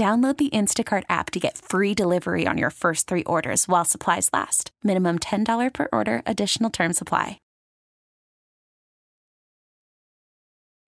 Download 0.00 0.34
the 0.34 0.48
Instacart 0.48 1.02
app 1.10 1.30
to 1.32 1.38
get 1.38 1.58
free 1.58 1.92
delivery 1.92 2.46
on 2.46 2.56
your 2.56 2.70
first 2.70 3.06
three 3.06 3.22
orders 3.24 3.68
while 3.68 3.84
supplies 3.84 4.30
last. 4.32 4.70
Minimum 4.82 5.18
$10 5.18 5.74
per 5.74 5.88
order, 5.92 6.22
additional 6.24 6.70
term 6.70 6.94
supply. 6.94 7.38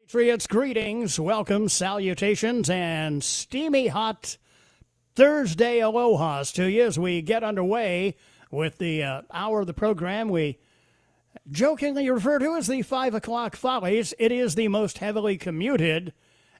Patriots, 0.00 0.46
greetings, 0.46 1.20
welcome, 1.20 1.68
salutations, 1.68 2.70
and 2.70 3.22
steamy 3.22 3.88
hot 3.88 4.38
Thursday 5.14 5.80
alohas 5.80 6.50
to 6.54 6.70
you 6.70 6.86
as 6.86 6.98
we 6.98 7.20
get 7.20 7.44
underway 7.44 8.16
with 8.50 8.78
the 8.78 9.02
uh, 9.02 9.22
hour 9.30 9.60
of 9.60 9.66
the 9.66 9.74
program 9.74 10.30
we 10.30 10.58
jokingly 11.50 12.08
refer 12.08 12.38
to 12.38 12.56
as 12.56 12.66
the 12.66 12.80
5 12.80 13.12
o'clock 13.12 13.56
follies. 13.56 14.14
It 14.18 14.32
is 14.32 14.54
the 14.54 14.68
most 14.68 14.96
heavily 14.96 15.36
commuted 15.36 16.14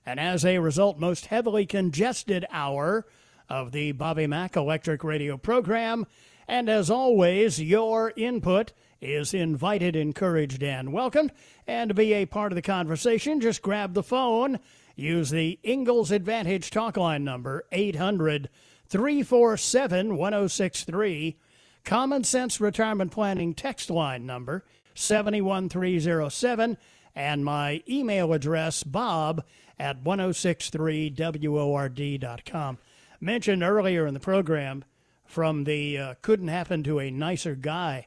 and 0.05 0.19
as 0.19 0.43
a 0.45 0.59
result, 0.59 0.99
most 0.99 1.27
heavily 1.27 1.65
congested 1.65 2.45
hour 2.51 3.05
of 3.49 3.71
the 3.71 3.91
Bobby 3.93 4.27
Mack 4.27 4.55
Electric 4.55 5.03
Radio 5.03 5.37
program. 5.37 6.05
And 6.47 6.69
as 6.69 6.89
always, 6.89 7.61
your 7.61 8.13
input 8.15 8.73
is 9.01 9.33
invited, 9.33 9.95
encouraged, 9.95 10.63
and 10.63 10.91
welcomed. 10.91 11.31
And 11.67 11.89
to 11.89 11.93
be 11.93 12.13
a 12.13 12.25
part 12.25 12.51
of 12.51 12.55
the 12.55 12.61
conversation, 12.61 13.39
just 13.39 13.61
grab 13.61 13.93
the 13.93 14.03
phone. 14.03 14.59
Use 14.95 15.29
the 15.29 15.59
Ingalls 15.63 16.11
Advantage 16.11 16.69
talk 16.69 16.97
line 16.97 17.23
number, 17.23 17.65
800 17.71 18.49
347 18.87 20.17
1063. 20.17 21.37
Common 21.83 22.23
Sense 22.23 22.61
Retirement 22.61 23.11
Planning 23.11 23.53
text 23.53 23.89
line 23.89 24.25
number, 24.25 24.63
71307. 24.95 26.77
And 27.15 27.45
my 27.45 27.83
email 27.89 28.33
address, 28.33 28.83
bob 28.83 29.43
at 29.79 30.03
1063word.com. 30.03 32.77
Mentioned 33.19 33.63
earlier 33.63 34.05
in 34.05 34.13
the 34.13 34.19
program 34.19 34.83
from 35.25 35.63
the 35.63 35.97
uh, 35.97 36.13
couldn't 36.21 36.49
happen 36.49 36.83
to 36.83 36.99
a 36.99 37.09
nicer 37.09 37.55
guy 37.55 38.05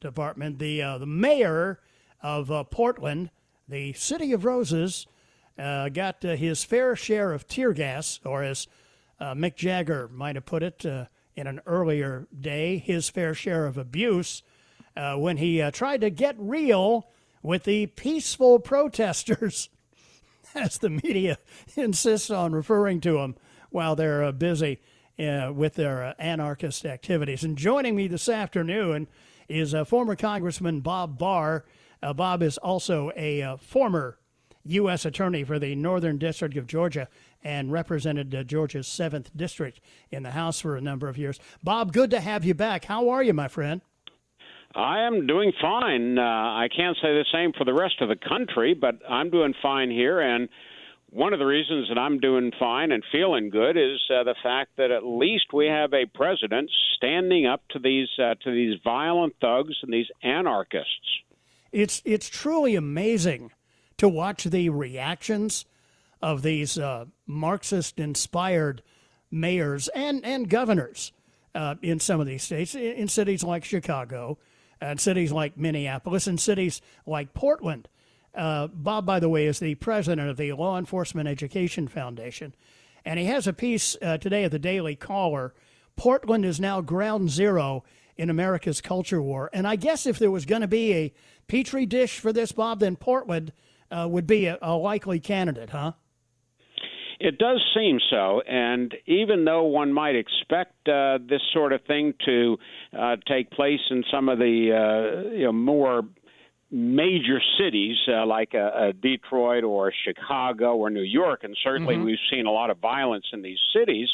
department, 0.00 0.58
the, 0.58 0.82
uh, 0.82 0.98
the 0.98 1.06
mayor 1.06 1.80
of 2.22 2.50
uh, 2.50 2.64
Portland, 2.64 3.30
the 3.68 3.92
city 3.92 4.32
of 4.32 4.44
roses, 4.44 5.06
uh, 5.58 5.88
got 5.88 6.24
uh, 6.24 6.36
his 6.36 6.64
fair 6.64 6.96
share 6.96 7.32
of 7.32 7.46
tear 7.46 7.72
gas, 7.72 8.20
or 8.24 8.42
as 8.42 8.66
uh, 9.20 9.34
Mick 9.34 9.56
Jagger 9.56 10.08
might 10.08 10.34
have 10.34 10.44
put 10.44 10.62
it 10.62 10.84
in 10.84 11.46
an 11.46 11.60
earlier 11.66 12.26
day, 12.38 12.78
his 12.78 13.08
fair 13.08 13.34
share 13.34 13.66
of 13.66 13.78
abuse 13.78 14.42
when 14.94 15.36
he 15.36 15.68
tried 15.70 16.00
to 16.00 16.10
get 16.10 16.34
real 16.38 17.08
with 17.42 17.64
the 17.64 17.86
peaceful 17.86 18.58
protesters 18.72 19.68
as 20.56 20.78
the 20.78 20.90
media 20.90 21.38
insists 21.76 22.30
on 22.30 22.52
referring 22.52 23.00
to 23.02 23.14
them 23.14 23.36
while 23.70 23.94
they're 23.94 24.24
uh, 24.24 24.32
busy 24.32 24.80
uh, 25.18 25.52
with 25.54 25.74
their 25.74 26.02
uh, 26.02 26.14
anarchist 26.18 26.84
activities. 26.84 27.44
And 27.44 27.56
joining 27.56 27.94
me 27.94 28.08
this 28.08 28.28
afternoon 28.28 29.08
is 29.48 29.74
uh, 29.74 29.84
former 29.84 30.16
Congressman 30.16 30.80
Bob 30.80 31.18
Barr. 31.18 31.64
Uh, 32.02 32.12
Bob 32.12 32.42
is 32.42 32.58
also 32.58 33.10
a 33.16 33.56
former 33.60 34.18
U.S. 34.64 35.04
Attorney 35.04 35.44
for 35.44 35.58
the 35.58 35.74
Northern 35.74 36.18
District 36.18 36.56
of 36.56 36.66
Georgia 36.66 37.08
and 37.44 37.70
represented 37.70 38.48
Georgia's 38.48 38.88
7th 38.88 39.28
District 39.36 39.80
in 40.10 40.24
the 40.24 40.32
House 40.32 40.60
for 40.60 40.76
a 40.76 40.80
number 40.80 41.08
of 41.08 41.16
years. 41.16 41.38
Bob, 41.62 41.92
good 41.92 42.10
to 42.10 42.20
have 42.20 42.44
you 42.44 42.54
back. 42.54 42.86
How 42.86 43.08
are 43.08 43.22
you, 43.22 43.32
my 43.32 43.46
friend? 43.46 43.82
I 44.76 45.06
am 45.06 45.26
doing 45.26 45.52
fine. 45.58 46.18
Uh, 46.18 46.22
I 46.22 46.68
can't 46.74 46.96
say 46.96 47.08
the 47.08 47.24
same 47.32 47.52
for 47.56 47.64
the 47.64 47.72
rest 47.72 48.02
of 48.02 48.10
the 48.10 48.16
country, 48.16 48.74
but 48.74 49.00
I'm 49.08 49.30
doing 49.30 49.54
fine 49.62 49.90
here. 49.90 50.20
And 50.20 50.50
one 51.08 51.32
of 51.32 51.38
the 51.38 51.46
reasons 51.46 51.88
that 51.88 51.98
I'm 51.98 52.20
doing 52.20 52.52
fine 52.58 52.92
and 52.92 53.02
feeling 53.10 53.48
good 53.48 53.78
is 53.78 53.98
uh, 54.10 54.24
the 54.24 54.34
fact 54.42 54.72
that 54.76 54.90
at 54.90 55.02
least 55.02 55.46
we 55.54 55.66
have 55.66 55.94
a 55.94 56.04
president 56.04 56.70
standing 56.94 57.46
up 57.46 57.62
to 57.70 57.78
these 57.78 58.08
uh, 58.18 58.34
to 58.44 58.50
these 58.50 58.78
violent 58.84 59.34
thugs 59.40 59.74
and 59.82 59.90
these 59.90 60.08
anarchists. 60.22 61.22
It's 61.72 62.02
it's 62.04 62.28
truly 62.28 62.76
amazing 62.76 63.52
to 63.96 64.10
watch 64.10 64.44
the 64.44 64.68
reactions 64.68 65.64
of 66.20 66.42
these 66.42 66.76
uh, 66.76 67.06
Marxist-inspired 67.26 68.82
mayors 69.30 69.88
and 69.88 70.22
and 70.22 70.50
governors 70.50 71.12
uh, 71.54 71.76
in 71.80 71.98
some 71.98 72.20
of 72.20 72.26
these 72.26 72.42
states, 72.42 72.74
in 72.74 73.08
cities 73.08 73.42
like 73.42 73.64
Chicago 73.64 74.36
and 74.80 75.00
cities 75.00 75.32
like 75.32 75.56
Minneapolis 75.56 76.26
and 76.26 76.40
cities 76.40 76.80
like 77.06 77.34
Portland. 77.34 77.88
Uh, 78.34 78.66
Bob, 78.66 79.06
by 79.06 79.18
the 79.18 79.28
way, 79.28 79.46
is 79.46 79.58
the 79.58 79.74
president 79.76 80.28
of 80.28 80.36
the 80.36 80.52
Law 80.52 80.78
Enforcement 80.78 81.28
Education 81.28 81.88
Foundation. 81.88 82.54
And 83.04 83.18
he 83.18 83.26
has 83.26 83.46
a 83.46 83.52
piece 83.52 83.96
uh, 84.02 84.18
today 84.18 84.44
at 84.44 84.50
the 84.50 84.58
Daily 84.58 84.96
Caller. 84.96 85.54
Portland 85.96 86.44
is 86.44 86.60
now 86.60 86.80
ground 86.80 87.30
zero 87.30 87.84
in 88.16 88.28
America's 88.28 88.80
culture 88.80 89.22
war. 89.22 89.48
And 89.52 89.66
I 89.66 89.76
guess 89.76 90.06
if 90.06 90.18
there 90.18 90.30
was 90.30 90.44
going 90.44 90.62
to 90.62 90.68
be 90.68 90.92
a 90.92 91.14
petri 91.48 91.86
dish 91.86 92.18
for 92.18 92.32
this, 92.32 92.52
Bob, 92.52 92.80
then 92.80 92.96
Portland 92.96 93.52
uh, 93.90 94.06
would 94.10 94.26
be 94.26 94.46
a, 94.46 94.58
a 94.60 94.74
likely 94.74 95.20
candidate, 95.20 95.70
huh? 95.70 95.92
It 97.18 97.38
does 97.38 97.62
seem 97.74 97.98
so, 98.10 98.42
and 98.42 98.94
even 99.06 99.44
though 99.44 99.64
one 99.64 99.92
might 99.92 100.16
expect 100.16 100.88
uh, 100.88 101.18
this 101.26 101.40
sort 101.52 101.72
of 101.72 101.82
thing 101.84 102.12
to 102.26 102.58
uh, 102.96 103.16
take 103.26 103.50
place 103.50 103.80
in 103.90 104.04
some 104.10 104.28
of 104.28 104.38
the 104.38 104.72
uh, 104.72 105.30
you 105.30 105.44
know 105.44 105.52
more 105.52 106.02
major 106.70 107.40
cities 107.58 107.96
uh, 108.08 108.26
like 108.26 108.54
uh, 108.54 108.58
uh, 108.58 108.92
Detroit 109.00 109.64
or 109.64 109.92
Chicago 110.04 110.76
or 110.76 110.90
New 110.90 111.00
York, 111.00 111.44
and 111.44 111.56
certainly 111.62 111.94
mm-hmm. 111.94 112.04
we've 112.04 112.18
seen 112.30 112.46
a 112.46 112.50
lot 112.50 112.70
of 112.70 112.78
violence 112.78 113.26
in 113.32 113.42
these 113.42 113.60
cities. 113.74 114.08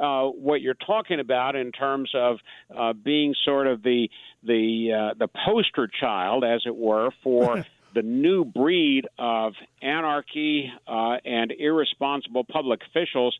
Uh, 0.00 0.26
what 0.28 0.62
you're 0.62 0.74
talking 0.74 1.18
about 1.18 1.56
in 1.56 1.72
terms 1.72 2.10
of 2.14 2.38
uh, 2.74 2.92
being 2.92 3.34
sort 3.44 3.66
of 3.66 3.82
the 3.82 4.08
the 4.42 4.92
uh, 4.92 5.14
the 5.18 5.28
poster 5.44 5.88
child, 6.00 6.44
as 6.44 6.62
it 6.64 6.76
were, 6.76 7.10
for 7.22 7.64
the 7.94 8.02
new 8.02 8.44
breed 8.44 9.06
of 9.18 9.54
anarchy 9.82 10.70
uh, 10.86 11.16
and 11.24 11.52
irresponsible 11.52 12.44
public 12.44 12.80
officials, 12.88 13.36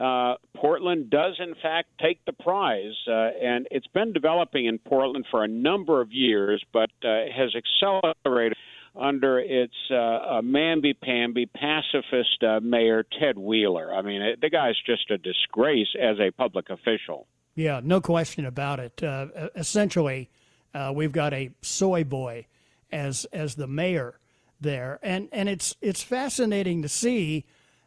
uh, 0.00 0.34
Portland 0.56 1.10
does 1.10 1.36
in 1.38 1.54
fact 1.62 1.88
take 2.00 2.24
the 2.24 2.32
prize, 2.32 2.94
uh, 3.06 3.12
and 3.12 3.68
it's 3.70 3.86
been 3.88 4.12
developing 4.12 4.66
in 4.66 4.78
Portland 4.78 5.26
for 5.30 5.44
a 5.44 5.48
number 5.48 6.00
of 6.00 6.12
years, 6.12 6.64
but 6.72 6.90
uh, 7.04 7.24
has 7.34 7.54
accelerated 7.54 8.56
under 8.94 9.38
its 9.38 9.74
uh, 9.90 10.40
mamby-pamby 10.42 11.46
pacifist 11.46 12.42
uh, 12.42 12.60
mayor 12.60 13.04
Ted 13.18 13.38
Wheeler. 13.38 13.94
I 13.94 14.02
mean, 14.02 14.20
it, 14.20 14.40
the 14.40 14.50
guy's 14.50 14.76
just 14.84 15.10
a 15.10 15.18
disgrace 15.18 15.88
as 16.00 16.18
a 16.20 16.30
public 16.30 16.68
official. 16.68 17.26
Yeah, 17.54 17.80
no 17.82 18.00
question 18.00 18.46
about 18.46 18.80
it. 18.80 19.02
Uh, 19.02 19.26
essentially, 19.56 20.30
uh, 20.74 20.92
we've 20.94 21.12
got 21.12 21.32
a 21.32 21.50
soy 21.60 22.04
boy 22.04 22.46
as 22.92 23.24
as 23.32 23.54
the 23.54 23.66
mayor 23.66 24.18
there, 24.60 24.98
and 25.02 25.28
and 25.32 25.48
it's 25.48 25.76
it's 25.80 26.02
fascinating 26.02 26.82
to 26.82 26.88
see 26.88 27.44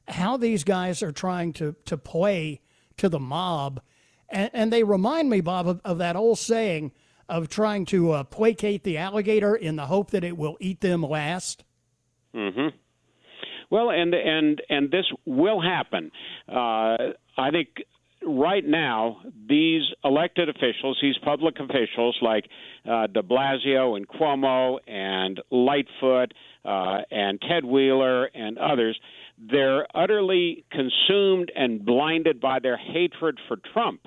how 0.07 0.37
these 0.37 0.63
guys 0.63 1.01
are 1.01 1.11
trying 1.11 1.53
to 1.53 1.75
to 1.85 1.97
play 1.97 2.61
to 2.97 3.09
the 3.09 3.19
mob, 3.19 3.81
and, 4.29 4.49
and 4.53 4.73
they 4.73 4.83
remind 4.83 5.29
me, 5.29 5.41
Bob, 5.41 5.67
of, 5.67 5.81
of 5.83 5.97
that 5.97 6.15
old 6.15 6.39
saying 6.39 6.91
of 7.27 7.49
trying 7.49 7.85
to 7.85 8.11
uh, 8.11 8.23
placate 8.23 8.83
the 8.83 8.97
alligator 8.97 9.55
in 9.55 9.75
the 9.75 9.87
hope 9.87 10.11
that 10.11 10.23
it 10.23 10.37
will 10.37 10.57
eat 10.59 10.81
them 10.81 11.01
last. 11.01 11.63
Hmm. 12.33 12.67
Well, 13.69 13.89
and 13.89 14.13
and 14.13 14.61
and 14.69 14.91
this 14.91 15.05
will 15.25 15.61
happen. 15.61 16.11
Uh, 16.47 17.13
I 17.37 17.51
think 17.51 17.69
right 18.25 18.65
now, 18.65 19.21
these 19.47 19.83
elected 20.03 20.49
officials, 20.49 20.97
these 21.01 21.17
public 21.23 21.55
officials 21.59 22.17
like 22.21 22.45
uh, 22.89 23.07
de 23.07 23.21
Blasio 23.21 23.95
and 23.95 24.07
Cuomo 24.07 24.77
and 24.87 25.41
Lightfoot 25.51 26.33
uh, 26.63 27.01
and 27.11 27.41
Ted 27.41 27.63
Wheeler 27.63 28.25
and 28.25 28.57
others, 28.57 28.99
they're 29.37 29.87
utterly 29.95 30.65
consumed 30.71 31.51
and 31.55 31.85
blinded 31.85 32.39
by 32.39 32.59
their 32.59 32.77
hatred 32.77 33.39
for 33.47 33.57
Trump. 33.73 34.01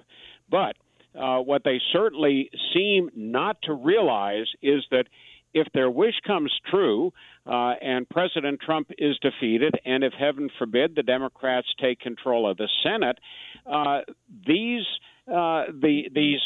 But 0.51 0.77
uh, 1.19 1.39
what 1.39 1.65
they 1.65 1.81
certainly 1.93 2.51
seem 2.75 3.11
not 3.15 3.57
to 3.63 3.73
realize 3.73 4.47
is 4.63 4.85
that 4.91 5.07
if 5.55 5.67
their 5.73 5.91
wish 5.91 6.15
comes 6.27 6.53
true 6.71 7.13
uh, 7.47 7.75
and 7.81 8.09
President 8.09 8.61
Trump 8.61 8.91
is 8.99 9.19
defeated, 9.19 9.75
and 9.85 10.05
if 10.05 10.13
heaven 10.13 10.51
forbid 10.59 10.95
the 10.95 11.03
Democrats 11.03 11.69
take 11.81 12.01
control 12.01 12.49
of 12.49 12.57
the 12.57 12.69
Senate, 12.83 13.19
uh, 13.67 14.01
these 14.47 14.85
uh, 15.27 15.65
the 15.81 16.09
these 16.15 16.41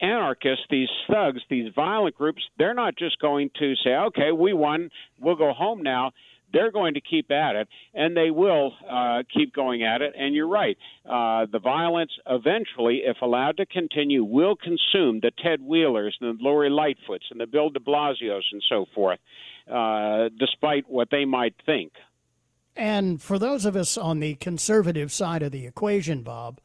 anarchists, 0.00 0.64
these 0.70 0.88
thugs, 1.10 1.40
these 1.48 1.72
violent 1.74 2.14
groups, 2.14 2.42
they're 2.58 2.74
not 2.74 2.96
just 2.96 3.18
going 3.20 3.50
to 3.58 3.74
say, 3.84 3.90
"Okay, 3.90 4.32
we 4.32 4.52
won, 4.52 4.90
we'll 5.20 5.36
go 5.36 5.52
home 5.52 5.82
now." 5.82 6.12
They're 6.52 6.70
going 6.70 6.94
to 6.94 7.00
keep 7.00 7.30
at 7.30 7.56
it, 7.56 7.68
and 7.94 8.16
they 8.16 8.30
will 8.30 8.72
uh, 8.88 9.22
keep 9.32 9.54
going 9.54 9.82
at 9.82 10.02
it. 10.02 10.14
And 10.18 10.34
you're 10.34 10.48
right. 10.48 10.76
Uh, 11.04 11.46
the 11.50 11.58
violence 11.58 12.12
eventually, 12.28 13.02
if 13.04 13.16
allowed 13.22 13.56
to 13.58 13.66
continue, 13.66 14.24
will 14.24 14.56
consume 14.56 15.20
the 15.20 15.32
Ted 15.42 15.60
Wheelers 15.60 16.16
and 16.20 16.38
the 16.38 16.42
Lori 16.42 16.70
Lightfoots 16.70 17.30
and 17.30 17.40
the 17.40 17.46
Bill 17.46 17.70
de 17.70 17.80
Blasios 17.80 18.42
and 18.52 18.62
so 18.68 18.86
forth, 18.94 19.18
uh, 19.70 20.28
despite 20.38 20.88
what 20.88 21.08
they 21.10 21.24
might 21.24 21.54
think. 21.64 21.92
And 22.76 23.22
for 23.22 23.38
those 23.38 23.64
of 23.64 23.74
us 23.74 23.96
on 23.96 24.20
the 24.20 24.34
conservative 24.34 25.10
side 25.10 25.42
of 25.42 25.50
the 25.50 25.66
equation, 25.66 26.22
Bob, 26.22 26.60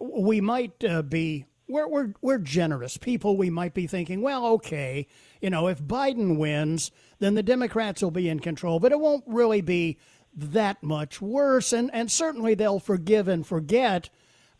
we 0.00 0.40
might 0.40 0.84
uh, 0.84 1.02
be 1.02 1.44
we're, 1.68 1.86
we're, 1.86 2.14
we're 2.20 2.38
generous 2.38 2.96
people. 2.96 3.36
We 3.36 3.50
might 3.50 3.74
be 3.74 3.86
thinking, 3.86 4.22
well, 4.22 4.46
okay, 4.46 5.06
you 5.40 5.50
know, 5.50 5.68
if 5.68 5.82
Biden 5.82 6.38
wins, 6.38 6.90
then 7.18 7.34
the 7.34 7.42
Democrats 7.42 8.02
will 8.02 8.10
be 8.10 8.28
in 8.28 8.40
control, 8.40 8.80
but 8.80 8.92
it 8.92 9.00
won't 9.00 9.24
really 9.26 9.60
be 9.60 9.98
that 10.34 10.82
much 10.82 11.20
worse. 11.20 11.72
And, 11.72 11.90
and 11.92 12.10
certainly 12.10 12.54
they'll 12.54 12.80
forgive 12.80 13.28
and 13.28 13.46
forget, 13.46 14.08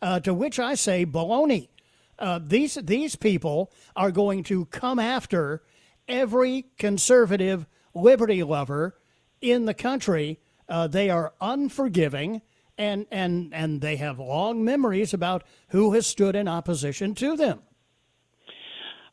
uh, 0.01 0.19
to 0.21 0.33
which 0.33 0.59
I 0.59 0.75
say, 0.75 1.05
baloney. 1.05 1.69
Uh, 2.17 2.39
these, 2.45 2.75
these 2.75 3.15
people 3.15 3.71
are 3.95 4.11
going 4.11 4.43
to 4.43 4.65
come 4.65 4.99
after 4.99 5.63
every 6.07 6.65
conservative 6.77 7.65
liberty 7.93 8.43
lover 8.43 8.95
in 9.41 9.65
the 9.65 9.73
country. 9.73 10.39
Uh, 10.67 10.87
they 10.87 11.09
are 11.09 11.33
unforgiving 11.39 12.41
and 12.79 13.05
and 13.11 13.53
and 13.53 13.81
they 13.81 13.97
have 13.97 14.17
long 14.17 14.63
memories 14.63 15.13
about 15.13 15.43
who 15.67 15.93
has 15.93 16.07
stood 16.07 16.35
in 16.35 16.47
opposition 16.47 17.13
to 17.15 17.35
them. 17.35 17.59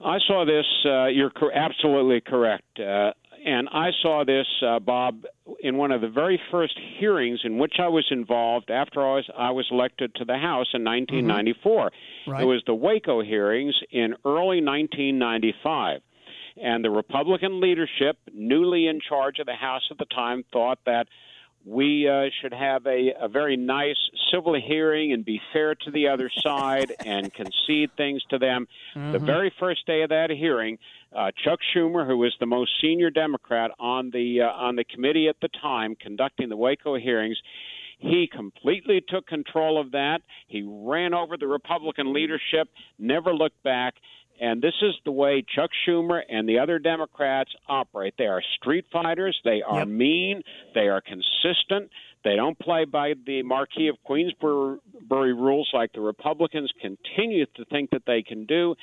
I 0.00 0.18
saw 0.26 0.44
this. 0.44 0.66
Uh, 0.84 1.06
you're 1.06 1.30
co- 1.30 1.50
absolutely 1.52 2.20
correct. 2.20 2.78
Uh, 2.78 3.12
and 3.44 3.68
I 3.70 3.90
saw 4.02 4.24
this, 4.24 4.46
uh, 4.66 4.80
Bob, 4.80 5.24
in 5.60 5.76
one 5.76 5.92
of 5.92 6.00
the 6.00 6.08
very 6.08 6.40
first 6.50 6.78
hearings 6.98 7.40
in 7.44 7.58
which 7.58 7.74
I 7.78 7.88
was 7.88 8.04
involved 8.10 8.70
after 8.70 9.00
I 9.00 9.14
was, 9.14 9.30
I 9.38 9.50
was 9.52 9.66
elected 9.70 10.14
to 10.16 10.24
the 10.24 10.36
House 10.36 10.66
in 10.74 10.84
1994. 10.84 11.86
Mm-hmm. 11.86 12.30
Right. 12.30 12.42
It 12.42 12.44
was 12.44 12.62
the 12.66 12.74
Waco 12.74 13.22
hearings 13.22 13.74
in 13.90 14.14
early 14.24 14.62
1995. 14.62 16.00
And 16.56 16.84
the 16.84 16.90
Republican 16.90 17.60
leadership, 17.60 18.16
newly 18.32 18.86
in 18.86 19.00
charge 19.06 19.38
of 19.38 19.46
the 19.46 19.54
House 19.54 19.82
at 19.90 19.98
the 19.98 20.06
time, 20.06 20.42
thought 20.52 20.78
that 20.86 21.06
we 21.66 22.08
uh, 22.08 22.30
should 22.40 22.54
have 22.54 22.86
a, 22.86 23.12
a 23.20 23.28
very 23.28 23.56
nice 23.56 23.96
civil 24.32 24.54
hearing 24.54 25.12
and 25.12 25.24
be 25.24 25.40
fair 25.52 25.74
to 25.74 25.90
the 25.90 26.08
other 26.08 26.30
side 26.42 26.92
and 27.04 27.32
concede 27.34 27.90
things 27.96 28.22
to 28.30 28.38
them. 28.38 28.68
Mm-hmm. 28.94 29.12
The 29.12 29.18
very 29.18 29.52
first 29.58 29.84
day 29.86 30.02
of 30.02 30.10
that 30.10 30.30
hearing, 30.30 30.78
uh, 31.14 31.32
Chuck 31.44 31.58
Schumer, 31.74 32.06
who 32.06 32.18
was 32.18 32.34
the 32.38 32.46
most 32.46 32.70
senior 32.80 33.10
Democrat 33.10 33.72
on 33.80 34.10
the 34.10 34.42
uh, 34.42 34.46
on 34.46 34.76
the 34.76 34.84
committee 34.84 35.28
at 35.28 35.36
the 35.42 35.48
time 35.60 35.96
conducting 35.96 36.48
the 36.48 36.56
Waco 36.56 36.96
hearings, 36.96 37.36
he 37.98 38.28
completely 38.30 39.02
took 39.06 39.26
control 39.26 39.80
of 39.80 39.92
that. 39.92 40.20
He 40.46 40.62
ran 40.66 41.14
over 41.14 41.36
the 41.36 41.46
Republican 41.46 42.12
leadership, 42.12 42.68
never 42.98 43.34
looked 43.34 43.62
back, 43.62 43.94
and 44.40 44.60
this 44.60 44.74
is 44.82 44.94
the 45.04 45.12
way 45.12 45.44
Chuck 45.54 45.70
Schumer 45.86 46.20
and 46.28 46.48
the 46.48 46.58
other 46.58 46.78
Democrats 46.78 47.50
operate. 47.68 48.14
They 48.18 48.26
are 48.26 48.42
street 48.56 48.86
fighters. 48.92 49.38
They 49.44 49.62
are 49.62 49.80
yep. 49.80 49.88
mean. 49.88 50.42
They 50.74 50.88
are 50.88 51.00
consistent. 51.00 51.90
They 52.24 52.36
don't 52.36 52.58
play 52.58 52.84
by 52.84 53.14
the 53.24 53.42
Marquis 53.42 53.88
of 53.88 53.96
Queensberry 54.02 54.78
rules 55.10 55.70
like 55.72 55.92
the 55.92 56.00
Republicans 56.00 56.70
continue 56.80 57.46
to 57.56 57.64
think 57.66 57.90
that 57.90 58.02
they 58.06 58.22
can 58.22 58.46
do. 58.46 58.74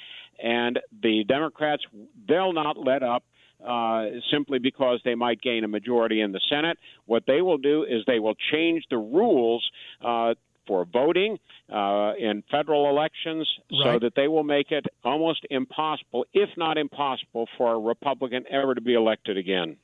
And 0.42 0.80
the 1.02 1.24
Democrats, 1.28 1.84
they'll 2.28 2.54
not 2.54 2.78
let 2.78 3.04
up. 3.04 3.24
Uh, 3.64 4.20
simply 4.30 4.60
because 4.60 5.00
they 5.06 5.16
might 5.16 5.42
gain 5.42 5.64
a 5.64 5.68
majority 5.70 6.20
in 6.20 6.34
the 6.34 6.42
Senate. 6.50 6.78
What 7.06 7.24
they 7.26 7.42
will 7.42 7.58
do 7.58 7.84
is 7.84 8.04
they 8.06 8.20
will 8.20 8.36
change 8.52 8.84
the 8.90 8.98
rules 8.98 9.66
uh, 10.04 10.34
for 10.68 10.86
voting 10.86 11.38
uh, 11.72 12.14
in 12.18 12.44
federal 12.50 12.90
elections 12.90 13.48
right. 13.72 13.94
so 13.94 14.00
that 14.00 14.14
they 14.16 14.28
will 14.28 14.44
make 14.44 14.72
it 14.72 14.86
almost 15.04 15.46
impossible, 15.50 16.26
if 16.34 16.50
not 16.58 16.78
impossible, 16.78 17.48
for 17.58 17.74
a 17.74 17.80
Republican 17.80 18.46
ever 18.50 18.76
to 18.76 18.82
be 18.82 18.94
elected 18.94 19.38
again. 19.38 19.78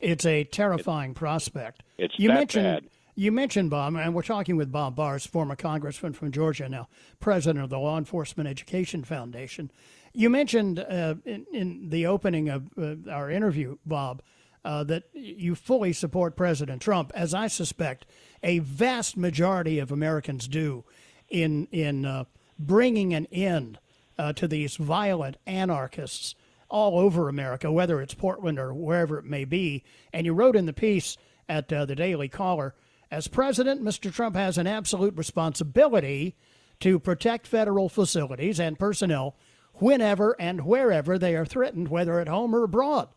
It's 0.00 0.26
a 0.26 0.44
terrifying 0.44 1.12
it, 1.12 1.16
prospect. 1.16 1.82
It's 1.96 2.18
you 2.18 2.28
mentioned, 2.28 2.64
bad. 2.64 2.90
You 3.14 3.30
mentioned 3.30 3.70
Bob, 3.70 3.94
and 3.94 4.14
we're 4.14 4.22
talking 4.22 4.56
with 4.56 4.72
Bob 4.72 4.96
Barr's, 4.96 5.26
former 5.26 5.54
congressman 5.54 6.14
from 6.14 6.32
Georgia, 6.32 6.68
now 6.68 6.88
president 7.20 7.62
of 7.62 7.70
the 7.70 7.78
Law 7.78 7.98
Enforcement 7.98 8.48
Education 8.48 9.04
Foundation. 9.04 9.70
You 10.14 10.28
mentioned 10.30 10.78
uh, 10.78 11.14
in, 11.24 11.46
in, 11.52 11.88
the 11.90 12.06
opening 12.06 12.48
of 12.48 12.68
uh, 12.76 13.10
our 13.10 13.30
interview, 13.30 13.76
Bob, 13.86 14.22
uh, 14.64 14.84
that 14.84 15.04
you 15.12 15.54
fully 15.54 15.92
support 15.92 16.36
President 16.36 16.80
Trump, 16.80 17.12
as 17.14 17.34
I 17.34 17.48
suspect 17.48 18.06
a 18.42 18.58
vast 18.60 19.16
majority 19.16 19.78
of 19.78 19.92
Americans 19.92 20.48
do 20.48 20.84
in 21.28 21.66
in 21.70 22.04
uh, 22.04 22.24
bringing 22.58 23.14
an 23.14 23.26
end 23.32 23.78
uh, 24.18 24.32
to 24.34 24.46
these 24.46 24.76
violent 24.76 25.36
anarchists 25.46 26.34
all 26.68 26.98
over 26.98 27.28
America, 27.28 27.70
whether 27.70 28.00
it's 28.00 28.14
Portland 28.14 28.58
or 28.58 28.72
wherever 28.72 29.18
it 29.18 29.24
may 29.24 29.44
be. 29.44 29.84
And 30.12 30.24
you 30.24 30.32
wrote 30.32 30.56
in 30.56 30.66
the 30.66 30.72
piece 30.72 31.16
at 31.48 31.72
uh, 31.72 31.84
the 31.84 31.94
Daily 31.94 32.28
Caller, 32.28 32.74
as 33.10 33.28
president, 33.28 33.82
Mr. 33.82 34.12
Trump 34.12 34.36
has 34.36 34.56
an 34.56 34.66
absolute 34.66 35.16
responsibility 35.16 36.34
to 36.80 36.98
protect 36.98 37.46
federal 37.46 37.90
facilities 37.90 38.58
and 38.58 38.78
personnel 38.78 39.36
whenever 39.74 40.34
and 40.40 40.64
wherever 40.64 41.18
they 41.18 41.34
are 41.34 41.44
threatened, 41.44 41.88
whether 41.88 42.20
at 42.20 42.28
home 42.28 42.54
or 42.54 42.64
abroad 42.64 43.08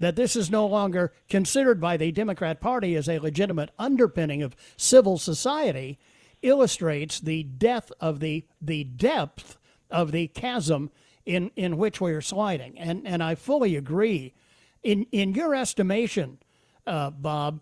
that 0.00 0.16
this 0.16 0.34
is 0.34 0.50
no 0.50 0.66
longer 0.66 1.12
considered 1.28 1.80
by 1.80 1.96
the 1.96 2.10
Democrat 2.10 2.60
Party 2.60 2.96
as 2.96 3.08
a 3.08 3.18
legitimate 3.18 3.70
underpinning 3.78 4.42
of 4.42 4.56
civil 4.76 5.18
society 5.18 5.98
illustrates 6.42 7.20
the 7.20 7.44
depth 7.44 7.92
of 8.00 8.18
the 8.20 8.44
the 8.60 8.84
depth 8.84 9.58
of 9.90 10.10
the 10.10 10.28
chasm 10.28 10.90
in, 11.26 11.50
in 11.54 11.76
which 11.76 12.00
we 12.00 12.12
are 12.12 12.22
sliding. 12.22 12.78
And 12.78 13.06
and 13.06 13.22
I 13.22 13.34
fully 13.34 13.76
agree. 13.76 14.34
In 14.82 15.06
in 15.12 15.34
your 15.34 15.54
estimation, 15.54 16.38
uh, 16.86 17.10
Bob, 17.10 17.60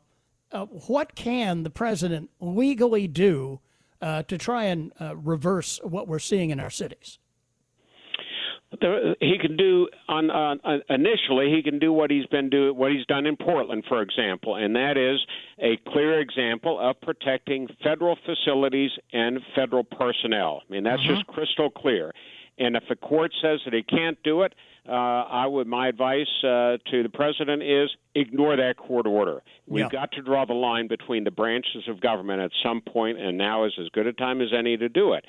uh, 0.52 0.66
what 0.66 1.14
can 1.16 1.64
the 1.64 1.71
president 1.71 2.30
legally 2.40 3.09
do 3.09 3.61
uh, 4.00 4.23
to 4.23 4.38
try 4.38 4.64
and 4.64 4.92
uh, 5.00 5.16
reverse 5.16 5.80
what 5.83 6.07
we're 6.07 6.21
seeing 6.21 6.50
in 6.50 6.61
our 6.61 6.71
cities? 6.71 7.18
He 8.70 9.38
can 9.40 9.56
do 9.56 9.88
on, 10.08 10.30
on, 10.30 10.60
on, 10.62 10.82
initially 10.90 11.50
he 11.54 11.62
can 11.62 11.78
do 11.78 11.90
what 11.92 12.10
he's 12.10 12.26
been 12.26 12.50
do 12.50 12.75
what 12.75 12.92
he's 12.92 13.06
done 13.06 13.25
in 13.26 13.37
Portland, 13.37 13.84
for 13.88 14.02
example, 14.02 14.56
and 14.56 14.76
that 14.76 14.98
is 14.98 15.18
a 15.58 15.78
clear 15.90 16.20
example 16.20 16.78
of 16.78 17.00
protecting 17.00 17.66
federal 17.82 18.16
facilities 18.26 18.90
and 19.12 19.40
federal 19.54 19.84
personnel. 19.84 20.62
I 20.68 20.72
mean 20.72 20.84
that's 20.84 21.02
mm-hmm. 21.02 21.14
just 21.14 21.26
crystal 21.28 21.70
clear. 21.70 22.12
And 22.58 22.76
if 22.76 22.82
the 22.88 22.96
court 22.96 23.32
says 23.40 23.60
that 23.64 23.72
he 23.72 23.82
can't 23.84 24.18
do 24.22 24.42
it, 24.42 24.52
uh, 24.87 24.92
I 24.92 25.46
would 25.46 25.66
my 25.66 25.88
advice 25.88 26.26
uh, 26.42 26.76
to 26.90 27.02
the 27.02 27.10
president 27.12 27.62
is 27.62 27.88
ignore 28.14 28.56
that 28.56 28.76
court 28.76 29.06
order. 29.06 29.42
We've 29.66 29.84
yeah. 29.84 29.88
got 29.90 30.12
to 30.12 30.22
draw 30.22 30.44
the 30.44 30.54
line 30.54 30.88
between 30.88 31.25
the 31.25 31.30
branches 31.30 31.84
of 31.88 32.00
government 32.00 32.42
at 32.42 32.50
some 32.62 32.80
point, 32.80 33.18
and 33.18 33.38
now 33.38 33.64
is 33.64 33.72
as 33.80 33.88
good 33.90 34.06
a 34.06 34.12
time 34.12 34.42
as 34.42 34.48
any 34.56 34.76
to 34.76 34.88
do 34.88 35.14
it. 35.14 35.25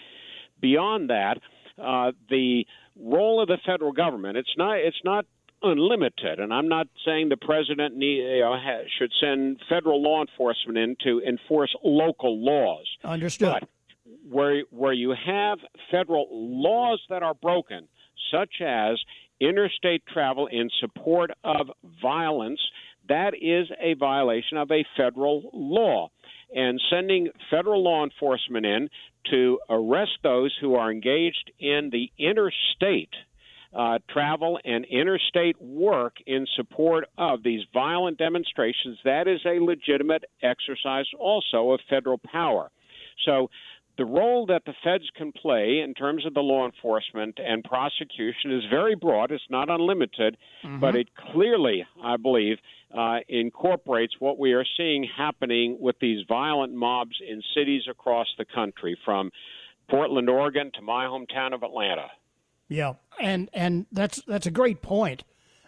Beyond 0.60 1.10
that, 1.10 1.38
uh, 1.82 2.12
the 2.30 2.66
role 3.00 3.42
of 3.42 3.48
the 3.48 3.58
federal 3.66 3.92
government. 3.92 4.38
It's 4.38 4.54
not. 4.58 4.78
It's 4.78 5.02
not 5.04 5.26
unlimited, 5.62 6.40
and 6.40 6.54
I'm 6.54 6.70
not 6.70 6.88
saying 7.06 7.30
the 7.30 7.38
president 7.38 7.96
need, 7.96 8.18
you 8.18 8.40
know, 8.42 8.56
ha, 8.58 8.80
should 8.98 9.12
send 9.20 9.62
federal 9.70 10.02
law 10.02 10.22
enforcement 10.22 10.78
in 10.78 10.96
to 11.04 11.22
enforce 11.28 11.76
local 11.84 12.44
laws. 12.44 12.88
Understood. 13.04 13.54
But 13.60 13.70
where 14.30 14.64
where 14.70 14.94
you 14.94 15.12
have 15.26 15.60
federal 15.92 16.28
laws 16.32 17.02
that 17.10 17.24
are 17.24 17.34
broken, 17.34 17.88
such 18.34 18.62
as 18.66 18.98
interstate 19.40 20.04
travel 20.12 20.48
in 20.48 20.70
support 20.80 21.32
of 21.44 21.70
violence, 22.02 22.60
that 23.08 23.34
is 23.34 23.68
a 23.82 23.96
violation 23.96 24.58
of 24.58 24.72
a 24.72 24.86
federal 24.96 25.50
law 25.54 26.10
and 26.54 26.82
sending 26.90 27.30
federal 27.52 27.84
law 27.84 28.04
enforcement 28.04 28.66
in 28.66 28.90
to 29.32 29.60
arrest 29.70 30.18
those 30.24 30.56
who 30.60 30.76
are 30.76 30.92
engaged 30.92 31.52
in 31.60 31.90
the 31.92 32.12
interstate 32.18 33.14
uh, 33.74 34.00
travel 34.10 34.60
and 34.66 34.86
interstate 34.86 35.62
work 35.62 36.16
in 36.26 36.48
support 36.56 37.06
of 37.18 37.44
these 37.44 37.62
violent 37.74 38.18
demonstrations. 38.18 38.98
That 39.06 39.28
is 39.28 39.42
a 39.46 39.64
legitimate 39.64 40.24
exercise 40.42 41.06
also 41.18 41.72
of 41.72 41.80
federal 41.90 42.18
power. 42.18 42.72
So 43.26 43.50
the 44.00 44.06
role 44.06 44.46
that 44.46 44.64
the 44.66 44.74
feds 44.82 45.04
can 45.14 45.34
play 45.34 45.82
in 45.84 45.94
terms 45.94 46.26
of 46.26 46.34
the 46.34 46.40
law 46.40 46.66
enforcement 46.66 47.38
and 47.38 47.66
prosecution 47.66 48.50
is 48.50 48.64
very 48.70 48.96
broad. 48.96 49.30
It's 49.30 49.44
not 49.50 49.70
unlimited, 49.70 50.38
mm-hmm. 50.64 50.80
but 50.80 50.96
it 50.96 51.10
clearly, 51.34 51.86
I 52.02 52.16
believe, 52.16 52.60
uh, 52.98 53.18
incorporates 53.28 54.14
what 54.18 54.40
we 54.40 54.54
are 54.54 54.64
seeing 54.78 55.06
happening 55.18 55.76
with 55.82 55.98
these 56.00 56.26
violent 56.30 56.74
mobs 56.74 57.18
in 57.28 57.44
cities 57.54 57.84
across 57.92 58.28
the 58.38 58.46
country, 58.46 58.98
from 59.04 59.32
Portland, 59.90 60.30
Oregon, 60.30 60.72
to 60.76 60.82
my 60.82 61.04
hometown 61.04 61.54
of 61.54 61.62
Atlanta. 61.62 62.08
Yeah, 62.70 62.94
and 63.20 63.50
and 63.54 63.86
that's 63.92 64.22
that's 64.26 64.46
a 64.46 64.52
great 64.52 64.82
point 64.82 65.26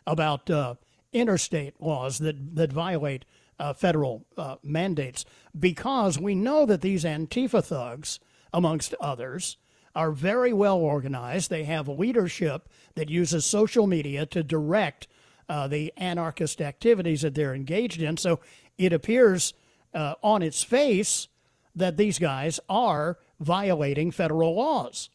about 0.08 0.50
uh, 0.50 0.76
interstate 1.12 1.82
laws 1.82 2.20
that 2.20 2.56
that 2.56 2.72
violate 2.72 3.26
uh, 3.60 3.74
federal 3.74 4.26
uh, 4.38 4.56
mandates 4.64 5.26
because 5.58 6.18
we 6.18 6.36
know 6.36 6.66
that 6.66 6.82
these 6.82 7.04
Antifa 7.04 7.64
thugs, 7.64 8.20
amongst 8.54 8.94
others, 9.00 9.58
are 9.94 10.12
very 10.12 10.54
well 10.54 10.78
organized. 10.78 11.50
They 11.50 11.66
have 11.66 11.88
leadership 11.88 12.70
that 12.96 13.10
uses 13.10 13.46
social 13.46 13.88
media 13.88 14.26
to 14.28 14.44
direct 14.44 15.08
uh, 15.48 15.68
the 15.68 15.94
anarchist 15.98 16.62
activities 16.62 17.22
that 17.22 17.36
they're 17.36 17.54
engaged 17.54 18.02
in. 18.02 18.18
So 18.18 18.40
it 18.78 18.94
appears 18.94 19.54
uh, 19.94 20.16
on 20.24 20.42
its 20.42 20.64
face 20.64 21.28
that 21.76 21.98
these 21.98 22.20
guys 22.20 22.60
are 22.70 23.20
violating 23.40 24.12
federal 24.12 24.56
laws 24.56 25.10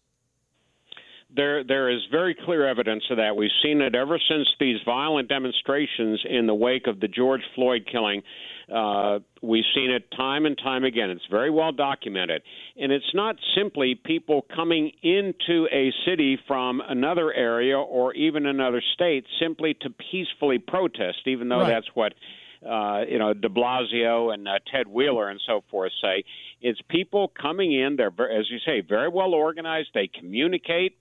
there 1.36 1.62
there 1.62 1.90
is 1.90 2.00
very 2.10 2.34
clear 2.34 2.66
evidence 2.66 3.04
of 3.10 3.18
that. 3.18 3.36
We've 3.36 3.50
seen 3.62 3.80
it 3.80 3.94
ever 3.94 4.18
since 4.28 4.48
these 4.58 4.78
violent 4.84 5.28
demonstrations 5.28 6.24
in 6.28 6.46
the 6.46 6.54
wake 6.54 6.86
of 6.86 7.00
the 7.00 7.08
George 7.08 7.42
Floyd 7.54 7.86
killing. 7.90 8.22
Uh, 8.72 9.20
we've 9.42 9.64
seen 9.74 9.90
it 9.92 10.10
time 10.16 10.44
and 10.44 10.58
time 10.58 10.82
again. 10.82 11.10
It's 11.10 11.26
very 11.30 11.50
well 11.50 11.70
documented. 11.70 12.42
And 12.76 12.90
it's 12.90 13.14
not 13.14 13.36
simply 13.56 13.94
people 13.94 14.44
coming 14.54 14.90
into 15.02 15.68
a 15.72 15.92
city 16.04 16.36
from 16.48 16.82
another 16.86 17.32
area 17.32 17.78
or 17.78 18.12
even 18.14 18.44
another 18.46 18.82
state 18.94 19.24
simply 19.40 19.74
to 19.82 19.90
peacefully 19.90 20.58
protest, 20.58 21.18
even 21.26 21.48
though 21.48 21.60
right. 21.60 21.68
that's 21.68 21.86
what 21.94 22.14
uh, 22.68 23.02
you 23.08 23.18
know, 23.18 23.32
De 23.32 23.48
Blasio 23.48 24.32
and 24.32 24.48
uh, 24.48 24.52
Ted 24.72 24.88
Wheeler 24.88 25.28
and 25.28 25.40
so 25.46 25.62
forth 25.70 25.92
say. 26.02 26.24
It's 26.60 26.80
people 26.88 27.30
coming 27.40 27.72
in. 27.72 27.96
They're, 27.96 28.08
as 28.08 28.46
you 28.50 28.58
say, 28.66 28.80
very 28.80 29.08
well 29.08 29.34
organized. 29.34 29.90
They 29.94 30.08
communicate 30.08 30.96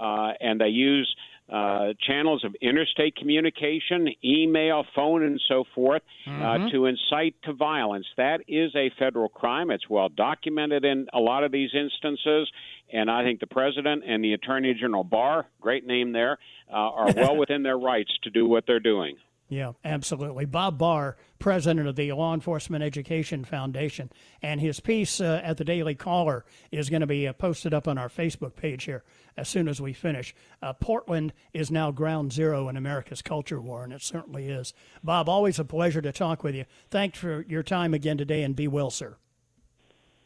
uh, 0.00 0.32
and 0.40 0.60
they 0.60 0.68
use 0.68 1.14
uh, 1.52 1.92
channels 2.06 2.44
of 2.44 2.54
interstate 2.60 3.16
communication, 3.16 4.08
email, 4.24 4.84
phone, 4.94 5.24
and 5.24 5.40
so 5.48 5.64
forth 5.74 6.02
uh, 6.26 6.30
mm-hmm. 6.30 6.66
uh, 6.66 6.70
to 6.70 6.86
incite 6.86 7.34
to 7.42 7.52
violence. 7.52 8.06
That 8.16 8.42
is 8.46 8.70
a 8.76 8.90
federal 8.98 9.28
crime. 9.28 9.70
It's 9.70 9.88
well 9.90 10.08
documented 10.08 10.84
in 10.84 11.08
a 11.12 11.18
lot 11.18 11.42
of 11.42 11.50
these 11.50 11.70
instances. 11.74 12.48
And 12.92 13.10
I 13.10 13.24
think 13.24 13.40
the 13.40 13.48
president 13.48 14.04
and 14.06 14.22
the 14.22 14.32
attorney 14.32 14.74
general 14.74 15.02
Barr, 15.02 15.46
great 15.60 15.84
name 15.84 16.12
there, 16.12 16.38
uh, 16.72 16.76
are 16.76 17.12
well 17.12 17.36
within 17.42 17.64
their 17.64 17.78
rights 17.78 18.12
to 18.22 18.30
do 18.30 18.46
what 18.46 18.64
they're 18.66 18.78
doing. 18.78 19.16
Yeah, 19.50 19.72
absolutely. 19.84 20.44
Bob 20.44 20.78
Barr, 20.78 21.16
president 21.40 21.88
of 21.88 21.96
the 21.96 22.12
Law 22.12 22.32
Enforcement 22.32 22.84
Education 22.84 23.44
Foundation, 23.44 24.12
and 24.40 24.60
his 24.60 24.78
piece 24.78 25.20
uh, 25.20 25.40
at 25.42 25.56
the 25.56 25.64
Daily 25.64 25.96
Caller 25.96 26.44
is 26.70 26.88
going 26.88 27.00
to 27.00 27.06
be 27.08 27.26
uh, 27.26 27.32
posted 27.32 27.74
up 27.74 27.88
on 27.88 27.98
our 27.98 28.08
Facebook 28.08 28.54
page 28.54 28.84
here 28.84 29.02
as 29.36 29.48
soon 29.48 29.66
as 29.66 29.80
we 29.80 29.92
finish. 29.92 30.36
Uh, 30.62 30.72
Portland 30.72 31.32
is 31.52 31.68
now 31.68 31.90
ground 31.90 32.32
zero 32.32 32.68
in 32.68 32.76
America's 32.76 33.22
culture 33.22 33.60
war, 33.60 33.82
and 33.82 33.92
it 33.92 34.02
certainly 34.02 34.48
is. 34.48 34.72
Bob, 35.02 35.28
always 35.28 35.58
a 35.58 35.64
pleasure 35.64 36.00
to 36.00 36.12
talk 36.12 36.44
with 36.44 36.54
you. 36.54 36.64
Thanks 36.88 37.18
for 37.18 37.44
your 37.48 37.64
time 37.64 37.92
again 37.92 38.18
today, 38.18 38.44
and 38.44 38.54
be 38.54 38.68
well, 38.68 38.90
sir. 38.90 39.16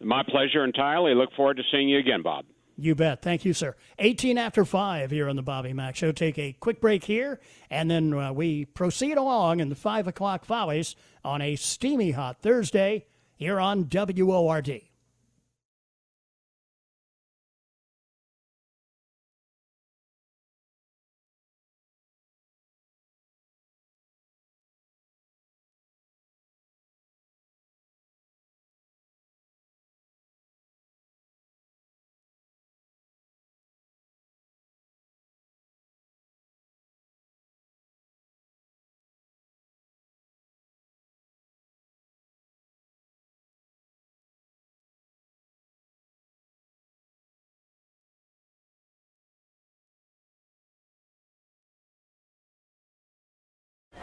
My 0.00 0.22
pleasure 0.22 0.62
entirely. 0.62 1.14
Look 1.14 1.32
forward 1.34 1.56
to 1.56 1.62
seeing 1.72 1.88
you 1.88 1.98
again, 1.98 2.20
Bob. 2.20 2.44
You 2.76 2.94
bet. 2.94 3.22
Thank 3.22 3.44
you, 3.44 3.52
sir. 3.52 3.76
18 4.00 4.36
after 4.36 4.64
5 4.64 5.10
here 5.10 5.28
on 5.28 5.36
the 5.36 5.42
Bobby 5.42 5.72
Mack 5.72 5.94
Show. 5.94 6.10
Take 6.10 6.38
a 6.38 6.52
quick 6.54 6.80
break 6.80 7.04
here, 7.04 7.40
and 7.70 7.88
then 7.90 8.12
uh, 8.12 8.32
we 8.32 8.64
proceed 8.64 9.16
along 9.16 9.60
in 9.60 9.68
the 9.68 9.76
5 9.76 10.08
o'clock 10.08 10.44
follies 10.44 10.96
on 11.24 11.40
a 11.40 11.54
steamy 11.54 12.10
hot 12.10 12.42
Thursday 12.42 13.06
here 13.36 13.60
on 13.60 13.88
WORD. 13.88 14.82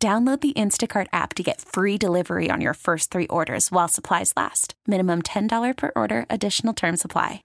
Download 0.00 0.40
the 0.40 0.54
Instacart 0.54 1.08
app 1.12 1.34
to 1.34 1.42
get 1.42 1.60
free 1.60 1.98
delivery 1.98 2.50
on 2.50 2.62
your 2.62 2.72
first 2.72 3.10
three 3.10 3.26
orders 3.26 3.70
while 3.70 3.86
supplies 3.86 4.32
last. 4.34 4.72
Minimum 4.86 5.20
$10 5.22 5.76
per 5.76 5.92
order, 5.94 6.24
additional 6.30 6.72
term 6.72 6.96
supply. 6.96 7.42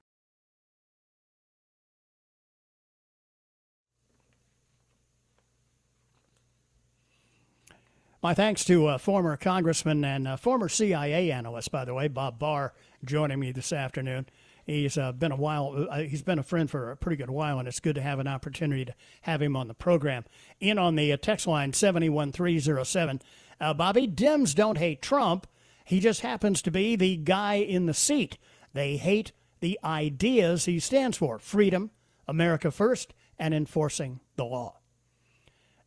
My 8.23 8.33
thanks 8.33 8.63
to 8.65 8.87
uh, 8.87 8.97
former 8.99 9.35
Congressman 9.35 10.05
and 10.05 10.25
uh, 10.25 10.37
former 10.37 10.69
CIA 10.69 11.31
analyst, 11.31 11.73
by 11.73 11.83
the 11.83 11.93
way, 11.93 12.07
Bob 12.07 12.39
Barr, 12.39 12.73
joining 13.03 13.39
me 13.41 13.51
this 13.51 13.73
afternoon. 13.73 14.27
He's 14.65 14.97
uh, 14.97 15.11
been 15.11 15.31
a 15.31 15.35
while. 15.35 15.87
Uh, 15.89 15.99
he's 15.99 16.23
been 16.23 16.39
a 16.39 16.43
friend 16.43 16.69
for 16.69 16.91
a 16.91 16.97
pretty 16.97 17.17
good 17.17 17.29
while, 17.29 17.59
and 17.59 17.67
it's 17.67 17.79
good 17.79 17.95
to 17.95 18.01
have 18.01 18.17
an 18.19 18.27
opportunity 18.27 18.83
to 18.85 18.95
have 19.21 19.41
him 19.41 19.55
on 19.55 19.67
the 19.67 19.75
program. 19.75 20.25
In 20.59 20.79
on 20.79 20.95
the 20.95 21.13
uh, 21.13 21.17
text 21.17 21.45
line 21.45 21.71
seventy 21.73 22.09
one 22.09 22.31
three 22.31 22.57
zero 22.57 22.83
seven. 22.83 23.21
Uh, 23.61 23.73
Bobby, 23.73 24.07
Dems 24.07 24.55
don't 24.55 24.79
hate 24.79 25.01
Trump. 25.01 25.45
He 25.85 25.99
just 25.99 26.21
happens 26.21 26.61
to 26.63 26.71
be 26.71 26.95
the 26.95 27.15
guy 27.15 27.55
in 27.55 27.85
the 27.85 27.93
seat. 27.93 28.37
They 28.73 28.97
hate 28.97 29.31
the 29.59 29.79
ideas 29.83 30.65
he 30.65 30.79
stands 30.79 31.17
for: 31.17 31.37
freedom, 31.37 31.91
America 32.27 32.71
first, 32.71 33.13
and 33.37 33.53
enforcing 33.53 34.19
the 34.35 34.45
law. 34.45 34.79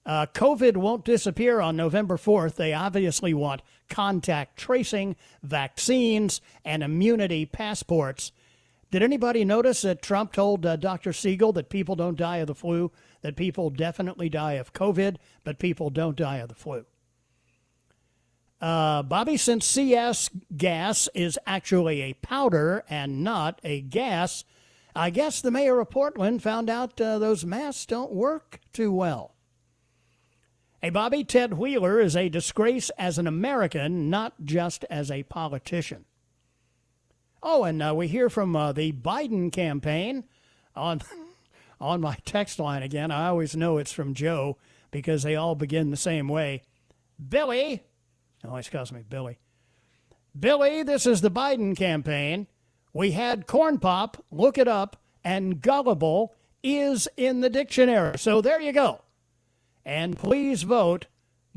Uh, 0.07 0.25
COVID 0.27 0.77
won't 0.77 1.05
disappear 1.05 1.61
on 1.61 1.77
November 1.77 2.17
4th. 2.17 2.55
They 2.55 2.73
obviously 2.73 3.35
want 3.35 3.61
contact 3.91 4.57
tracing, 4.57 5.17
vaccines, 5.43 6.41
and 6.65 6.83
immunity 6.83 7.45
passports 7.45 8.33
Did 8.91 9.03
anybody 9.03 9.45
notice 9.45 9.83
that 9.83 10.01
Trump 10.01 10.33
told 10.33 10.65
uh, 10.65 10.77
Dr. 10.77 11.13
Siegel 11.13 11.53
that 11.53 11.69
people 11.69 11.95
don't 11.95 12.17
die 12.17 12.39
of 12.39 12.47
the 12.47 12.55
flu, 12.55 12.91
that 13.21 13.37
people 13.37 13.69
definitely 13.69 14.31
die 14.31 14.55
of 14.55 14.73
COVID, 14.73 15.17
but 15.45 15.59
people 15.59 15.91
don't 15.91 16.17
die 16.17 16.39
of 16.39 16.49
the 16.49 16.55
flu? 16.55 16.87
Uh, 18.61 19.03
Bobby, 19.03 19.37
since 19.37 19.67
CS 19.67 20.31
gas 20.57 21.09
is 21.15 21.39
actually 21.47 22.01
a 22.01 22.15
powder 22.15 22.83
and 22.89 23.23
not 23.23 23.61
a 23.63 23.83
gas, 23.83 24.45
I 24.97 25.11
guess 25.11 25.41
the 25.41 25.51
mayor 25.51 25.79
of 25.81 25.91
Portland 25.91 26.43
found 26.43 26.71
out 26.71 27.01
uh, 27.01 27.19
those 27.19 27.45
masks 27.45 27.87
don't 27.87 28.11
work 28.11 28.59
too 28.73 28.91
well. 28.91 29.35
Hey, 30.81 30.91
Bobby, 30.91 31.25
Ted 31.25 31.55
Wheeler 31.55 32.01
is 32.01 32.17
a 32.17 32.29
disgrace 32.29 32.91
as 32.99 33.19
an 33.19 33.27
American, 33.27 34.09
not 34.11 34.45
just 34.45 34.85
as 34.89 35.11
a 35.11 35.25
politician. 35.25 36.05
Oh, 37.43 37.65
and 37.65 37.83
uh, 37.83 37.95
we 37.95 38.09
hear 38.09 38.29
from 38.29 38.55
uh, 38.57 38.73
the 38.73 38.93
Biden 38.93 39.53
campaign 39.53 40.25
on 40.75 41.01
on 41.81 42.01
my 42.01 42.17
text 42.25 42.59
line 42.59 42.83
again. 42.83 43.11
I 43.11 43.29
always 43.29 43.55
know 43.55 43.79
it's 43.79 43.93
from 43.93 44.15
Joe 44.15 44.59
because 44.91 45.23
they 45.23 45.37
all 45.37 45.55
begin 45.55 45.91
the 45.91 45.97
same 45.97 46.29
way. 46.29 46.63
Billy, 47.29 47.83
always 48.45 48.69
calls 48.69 48.93
me 48.93 49.03
Billy. 49.09 49.39
Billy, 50.39 50.83
this 50.83 51.07
is 51.07 51.21
the 51.21 51.31
Biden 51.31 51.77
campaign. 51.77 52.47
We 52.93 53.13
had 53.13 53.47
corn 53.47 53.79
pop, 53.79 54.25
look 54.31 54.59
it 54.59 54.69
up, 54.69 54.97
and 55.25 55.61
gullible 55.61 56.35
is 56.63 57.09
in 57.17 57.41
the 57.41 57.51
dictionary. 57.51 58.19
So 58.19 58.41
there 58.41 58.61
you 58.61 58.73
go. 58.73 59.03
And 59.85 60.19
please 60.19 60.63
vote 60.63 61.07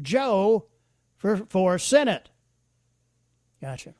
Joe 0.01 0.65
for, 1.17 1.37
for 1.49 1.77
Senate. 1.77 2.29
Gotcha. 3.61 3.93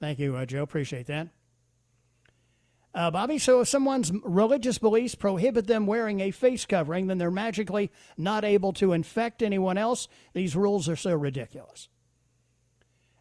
Thank 0.00 0.18
you, 0.18 0.36
uh, 0.36 0.46
Joe. 0.46 0.62
Appreciate 0.62 1.06
that. 1.06 1.28
Uh, 2.94 3.10
Bobby, 3.10 3.38
so 3.38 3.60
if 3.60 3.68
someone's 3.68 4.12
religious 4.22 4.78
beliefs 4.78 5.16
prohibit 5.16 5.66
them 5.66 5.86
wearing 5.86 6.20
a 6.20 6.30
face 6.30 6.64
covering, 6.64 7.08
then 7.08 7.18
they're 7.18 7.30
magically 7.30 7.90
not 8.16 8.44
able 8.44 8.72
to 8.74 8.92
infect 8.92 9.42
anyone 9.42 9.76
else. 9.76 10.06
These 10.32 10.54
rules 10.54 10.88
are 10.88 10.94
so 10.94 11.12
ridiculous. 11.14 11.88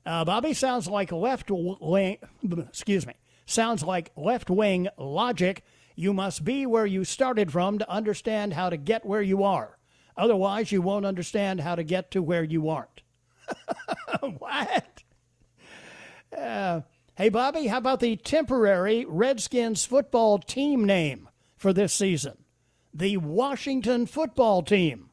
Uh, 0.06 0.26
Bobby 0.26 0.54
sounds 0.54 0.88
like 0.88 1.12
left 1.12 1.50
wing, 1.50 2.18
excuse 2.68 3.08
me, 3.08 3.14
sounds 3.48 3.84
like 3.84 4.12
left 4.16 4.50
wing 4.50 4.90
logic. 4.98 5.64
You 5.96 6.14
must 6.14 6.44
be 6.44 6.66
where 6.68 6.86
you 6.86 7.04
started 7.04 7.52
from 7.52 7.80
to 7.80 7.90
understand 7.90 8.54
how 8.54 8.70
to 8.70 8.78
get 8.78 9.06
where 9.06 9.22
you 9.22 9.44
are. 9.44 9.78
Otherwise, 10.16 10.72
you 10.72 10.82
won't 10.82 11.06
understand 11.06 11.62
how 11.62 11.76
to 11.76 11.84
get 11.84 12.12
to 12.12 12.22
where 12.22 12.44
you 12.44 12.70
aren't. 12.70 13.02
what? 14.38 15.03
Uh, 16.38 16.82
hey, 17.16 17.30
Bobby, 17.30 17.68
how 17.68 17.78
about 17.78 18.00
the 18.00 18.16
temporary 18.16 19.06
Redskins 19.06 19.86
football 19.86 20.40
team 20.40 20.86
name 20.86 21.30
for 21.56 21.74
this 21.74 21.94
season? 21.94 22.38
The 22.94 23.18
Washington 23.18 24.06
football 24.06 24.62
team. 24.64 25.10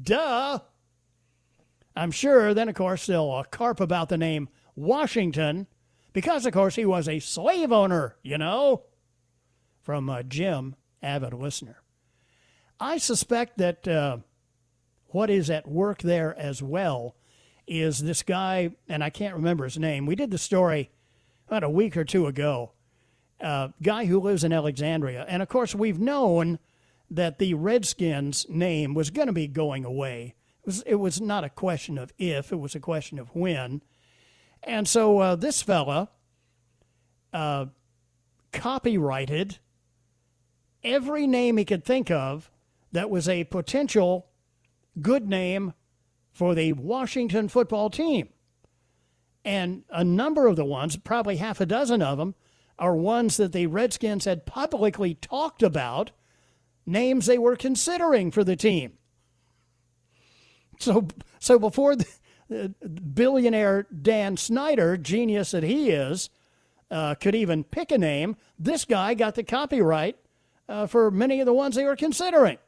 Duh. 0.00 0.60
I'm 1.96 2.10
sure 2.10 2.54
then, 2.54 2.68
of 2.68 2.74
course, 2.74 3.06
they'll 3.06 3.30
uh, 3.30 3.42
carp 3.44 3.80
about 3.80 4.08
the 4.08 4.18
name 4.18 4.48
Washington 4.76 5.66
because, 6.12 6.46
of 6.46 6.52
course, 6.52 6.76
he 6.76 6.84
was 6.84 7.08
a 7.08 7.18
slave 7.18 7.72
owner, 7.72 8.16
you 8.22 8.38
know. 8.38 8.84
From 9.80 10.08
uh, 10.10 10.22
Jim, 10.22 10.76
avid 11.02 11.32
listener. 11.32 11.82
I 12.78 12.98
suspect 12.98 13.58
that 13.58 13.88
uh, 13.88 14.18
what 15.06 15.30
is 15.30 15.50
at 15.50 15.66
work 15.66 16.02
there 16.02 16.38
as 16.38 16.62
well 16.62 17.16
is 17.68 18.00
this 18.00 18.22
guy, 18.22 18.70
and 18.88 19.04
I 19.04 19.10
can't 19.10 19.34
remember 19.34 19.64
his 19.64 19.78
name. 19.78 20.06
We 20.06 20.16
did 20.16 20.30
the 20.30 20.38
story 20.38 20.90
about 21.46 21.64
a 21.64 21.70
week 21.70 21.96
or 21.96 22.04
two 22.04 22.26
ago. 22.26 22.72
Uh, 23.40 23.68
guy 23.82 24.06
who 24.06 24.18
lives 24.18 24.42
in 24.42 24.52
Alexandria. 24.52 25.24
And 25.28 25.42
of 25.42 25.48
course, 25.48 25.74
we've 25.74 26.00
known 26.00 26.58
that 27.10 27.38
the 27.38 27.54
Redskins 27.54 28.46
name 28.48 28.94
was 28.94 29.10
going 29.10 29.28
to 29.28 29.32
be 29.32 29.46
going 29.46 29.84
away. 29.84 30.34
It 30.62 30.66
was, 30.66 30.82
it 30.82 30.94
was 30.96 31.20
not 31.20 31.44
a 31.44 31.48
question 31.48 31.98
of 31.98 32.12
if, 32.18 32.52
it 32.52 32.58
was 32.58 32.74
a 32.74 32.80
question 32.80 33.18
of 33.18 33.34
when. 33.34 33.82
And 34.62 34.88
so 34.88 35.18
uh, 35.18 35.36
this 35.36 35.62
fella 35.62 36.10
uh, 37.32 37.66
copyrighted 38.52 39.58
every 40.82 41.26
name 41.26 41.56
he 41.56 41.64
could 41.64 41.84
think 41.84 42.10
of 42.10 42.50
that 42.92 43.10
was 43.10 43.28
a 43.28 43.44
potential 43.44 44.26
good 45.00 45.28
name 45.28 45.74
for 46.38 46.54
the 46.54 46.72
Washington 46.72 47.48
football 47.48 47.90
team. 47.90 48.28
And 49.44 49.82
a 49.90 50.04
number 50.04 50.46
of 50.46 50.54
the 50.54 50.64
ones, 50.64 50.96
probably 50.96 51.38
half 51.38 51.60
a 51.60 51.66
dozen 51.66 52.00
of 52.00 52.16
them, 52.16 52.36
are 52.78 52.94
ones 52.94 53.38
that 53.38 53.50
the 53.50 53.66
Redskins 53.66 54.24
had 54.24 54.46
publicly 54.46 55.14
talked 55.14 55.64
about, 55.64 56.12
names 56.86 57.26
they 57.26 57.38
were 57.38 57.56
considering 57.56 58.30
for 58.30 58.44
the 58.44 58.54
team. 58.54 58.92
So, 60.78 61.08
so 61.40 61.58
before 61.58 61.96
the, 61.96 62.06
billionaire 63.12 63.88
Dan 63.90 64.36
Snyder, 64.36 64.96
genius 64.96 65.50
that 65.50 65.64
he 65.64 65.90
is, 65.90 66.30
uh, 66.88 67.16
could 67.16 67.34
even 67.34 67.64
pick 67.64 67.90
a 67.90 67.98
name, 67.98 68.36
this 68.60 68.84
guy 68.84 69.14
got 69.14 69.34
the 69.34 69.42
copyright 69.42 70.16
uh, 70.68 70.86
for 70.86 71.10
many 71.10 71.40
of 71.40 71.46
the 71.46 71.52
ones 71.52 71.74
they 71.74 71.84
were 71.84 71.96
considering. 71.96 72.58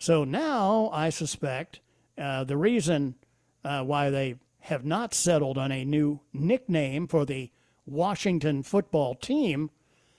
So 0.00 0.24
now 0.24 0.88
I 0.94 1.10
suspect 1.10 1.80
uh, 2.16 2.44
the 2.44 2.56
reason 2.56 3.16
uh, 3.62 3.84
why 3.84 4.08
they 4.08 4.36
have 4.60 4.82
not 4.82 5.12
settled 5.12 5.58
on 5.58 5.70
a 5.70 5.84
new 5.84 6.20
nickname 6.32 7.06
for 7.06 7.26
the 7.26 7.50
Washington 7.84 8.62
football 8.62 9.14
team 9.14 9.68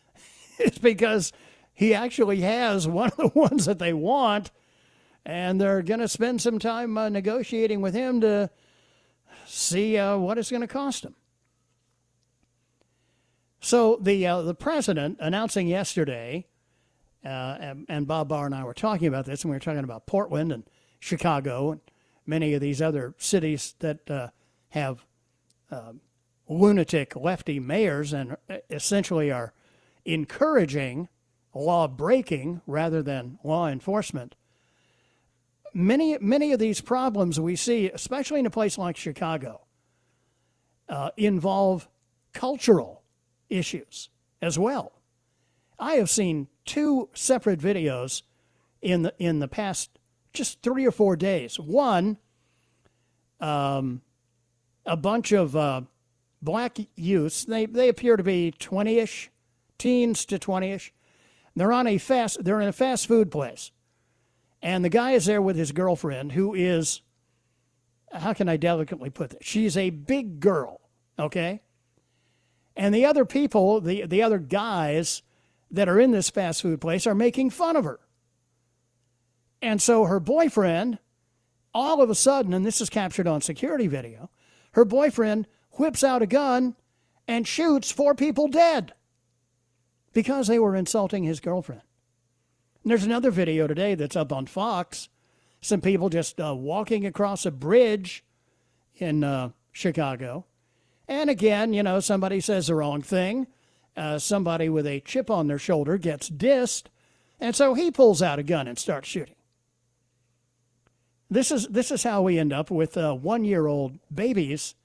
is 0.60 0.78
because 0.78 1.34
he 1.74 1.96
actually 1.96 2.42
has 2.42 2.88
one 2.88 3.10
of 3.10 3.18
the 3.18 3.28
ones 3.40 3.66
that 3.66 3.80
they 3.80 3.92
want, 3.92 4.52
and 5.26 5.60
they're 5.60 5.82
going 5.82 6.00
to 6.00 6.08
spend 6.08 6.44
some 6.44 6.60
time 6.60 6.96
uh, 6.96 7.10
negotiating 7.10 7.82
with 7.82 7.96
him 7.96 8.22
to 8.22 8.52
see 9.48 9.98
uh, 9.98 10.16
what 10.16 10.38
it's 10.38 10.52
going 10.52 10.62
to 10.62 10.68
cost 10.68 11.04
him. 11.04 11.16
So 13.62 13.98
the 14.00 14.28
uh, 14.28 14.44
the 14.44 14.56
president 14.56 15.18
announcing 15.20 15.68
yesterday 15.68 16.46
uh, 17.24 17.58
and, 17.60 17.86
and, 17.88 18.08
Bob 18.08 18.30
Barr 18.30 18.48
and 18.48 18.56
I 18.56 18.64
were 18.64 18.74
talking 18.74 19.08
about 19.08 19.26
this, 19.26 19.44
and 19.44 19.52
we 19.52 19.56
were 19.56 19.60
talking 19.60 19.84
about 19.84 20.08
Portland 20.08 20.52
and 20.52 20.64
Chicago 21.00 21.72
and 21.72 21.82
many 22.26 22.54
of 22.54 22.62
these 22.62 22.82
other 22.82 23.14
cities 23.18 23.76
that 23.80 24.10
uh, 24.10 24.30
have 24.70 25.06
uh, 25.72 25.94
lunatic 26.48 27.16
lefty 27.16 27.60
mayors 27.60 28.14
and 28.14 28.38
uh, 28.50 28.58
essentially 28.70 29.32
are 29.32 29.54
encouraging 30.06 31.10
law 31.54 31.88
breaking 31.88 32.62
rather 32.66 33.02
than 33.02 33.38
law 33.44 33.68
enforcement. 33.68 34.36
Many, 35.74 36.18
many 36.20 36.52
of 36.52 36.60
these 36.60 36.82
problems 36.82 37.40
we 37.40 37.56
see, 37.56 37.90
especially 37.90 38.40
in 38.40 38.46
a 38.46 38.52
place 38.52 38.78
like 38.78 38.98
Chicago, 38.98 39.62
uh, 40.90 41.12
involve 41.18 41.88
cultural 42.34 43.04
issues 43.50 44.10
as 44.42 44.58
well. 44.60 44.92
I 45.80 45.94
have 45.96 46.10
seen 46.10 46.48
two 46.66 47.10
separate 47.14 47.60
videos 47.60 48.24
in 48.82 49.04
the 49.04 49.14
in 49.18 49.40
the 49.40 49.48
past 49.48 50.00
just 50.34 50.62
three 50.62 50.86
or 50.86 50.92
four 50.92 51.16
days. 51.16 51.60
One, 51.60 52.18
um, 53.40 54.02
a 54.86 54.96
bunch 54.96 55.32
of 55.32 55.56
uh, 55.56 55.82
black 56.42 56.78
youths. 56.96 57.46
They 57.46 57.66
they 57.66 57.90
appear 57.90 58.18
to 58.18 58.24
be 58.24 58.52
twenty-ish, 58.52 59.30
teens 59.78 60.26
to 60.26 60.40
twenty-ish. 60.40 60.94
They're 61.56 61.74
on 61.74 61.88
a 61.88 61.98
fast. 61.98 62.44
They're 62.44 62.62
in 62.62 62.68
a 62.68 62.74
fast 62.74 63.08
food 63.08 63.30
place, 63.30 63.72
and 64.62 64.86
the 64.86 64.90
guy 64.90 65.12
is 65.12 65.26
there 65.26 65.42
with 65.42 65.58
his 65.58 65.72
girlfriend, 65.72 66.32
who 66.32 66.54
is, 66.54 67.02
how 68.14 68.34
can 68.34 68.48
I 68.48 68.58
delicately 68.58 69.10
put 69.10 69.32
this? 69.32 69.40
She's 69.42 69.76
a 69.76 69.90
big 69.90 70.40
girl. 70.40 70.82
Okay. 71.20 71.62
And 72.78 72.96
the 72.96 73.06
other 73.06 73.26
people, 73.26 73.82
the 73.82 74.06
the 74.06 74.24
other 74.24 74.40
guys 74.40 75.24
that 75.72 75.90
are 75.90 76.00
in 76.00 76.12
this 76.12 76.30
fast 76.30 76.62
food 76.62 76.82
place 76.82 77.08
are 77.08 77.16
making 77.16 77.50
fun 77.50 77.76
of 77.76 77.86
her. 77.86 78.00
And 79.62 79.82
so 79.82 80.06
her 80.06 80.20
boyfriend, 80.20 81.00
all 81.74 82.02
of 82.02 82.10
a 82.10 82.16
sudden, 82.16 82.54
and 82.54 82.66
this 82.66 82.82
is 82.82 82.90
captured 82.90 83.28
on 83.28 83.42
security 83.42 83.88
video, 83.88 84.30
her 84.74 84.86
boyfriend 84.86 85.48
whips 85.74 86.04
out 86.04 86.22
a 86.22 86.28
gun 86.28 86.76
and 87.28 87.48
shoots 87.48 87.92
four 87.92 88.16
people 88.16 88.48
dead 88.48 88.94
because 90.14 90.48
they 90.48 90.60
were 90.60 90.76
insulting 90.76 91.24
his 91.24 91.40
girlfriend. 91.40 91.84
And 92.84 92.92
there's 92.92 93.06
another 93.06 93.32
video 93.32 93.68
today 93.68 93.96
that's 93.96 94.16
up 94.16 94.34
on 94.34 94.48
Fox. 94.48 95.08
Some 95.62 95.82
people 95.82 96.10
just 96.10 96.42
uh, 96.42 96.56
walking 96.56 97.06
across 97.06 97.46
a 97.46 97.52
bridge 97.52 98.24
in 98.96 99.24
uh, 99.24 99.52
Chicago. 99.72 100.46
And 101.08 101.30
again, 101.30 101.74
you 101.74 101.84
know, 101.84 102.00
somebody 102.00 102.42
says 102.42 102.68
the 102.68 102.76
wrong 102.76 103.02
thing 103.02 103.48
uh, 104.02 104.18
somebody 104.18 104.68
with 104.68 104.88
a 104.88 105.00
chip 105.02 105.30
on 105.30 105.48
their 105.48 105.60
shoulder 105.60 105.98
gets 105.98 106.28
dissed, 106.28 106.86
and 107.40 107.56
so 107.56 107.76
he 107.76 107.92
pulls 107.92 108.22
out 108.22 108.40
a 108.40 108.44
gun 108.44 108.68
and 108.68 108.80
starts 108.80 109.08
shooting. 109.08 109.36
This 111.30 111.52
is 111.52 111.68
this 111.68 111.92
is 111.92 112.04
how 112.04 112.24
we 112.24 112.40
end 112.40 112.52
up 112.52 112.72
with 112.72 112.98
uh, 112.98 113.14
one-year-old 113.14 114.00
babies 114.14 114.76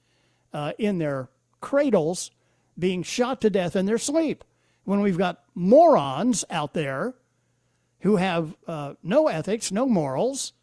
uh, 0.53 0.73
in 0.77 0.99
their 0.99 1.29
cradles 1.61 2.29
being 2.77 3.01
shot 3.01 3.41
to 3.41 3.49
death 3.49 3.75
in 3.75 3.87
their 3.87 3.97
sleep. 3.97 4.43
When 4.85 5.01
we've 5.01 5.17
got 5.17 5.43
morons 5.55 6.45
out 6.49 6.73
there 6.73 7.15
who 8.01 8.17
have 8.17 8.55
uh, 8.67 8.93
no 9.01 9.27
ethics, 9.27 9.71
no 9.71 9.87
morals, 9.87 10.53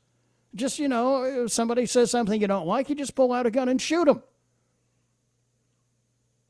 just, 0.55 0.79
you 0.79 0.88
know, 0.88 1.25
if 1.25 1.51
somebody 1.51 1.87
says 1.87 2.11
something 2.11 2.40
you 2.40 2.47
don't 2.47 2.67
like, 2.67 2.88
you 2.88 2.95
just 2.95 3.17
pull 3.17 3.33
out 3.33 3.47
a 3.47 3.51
gun 3.51 3.69
and 3.69 3.83
shoot 3.83 4.05
them. 4.05 4.23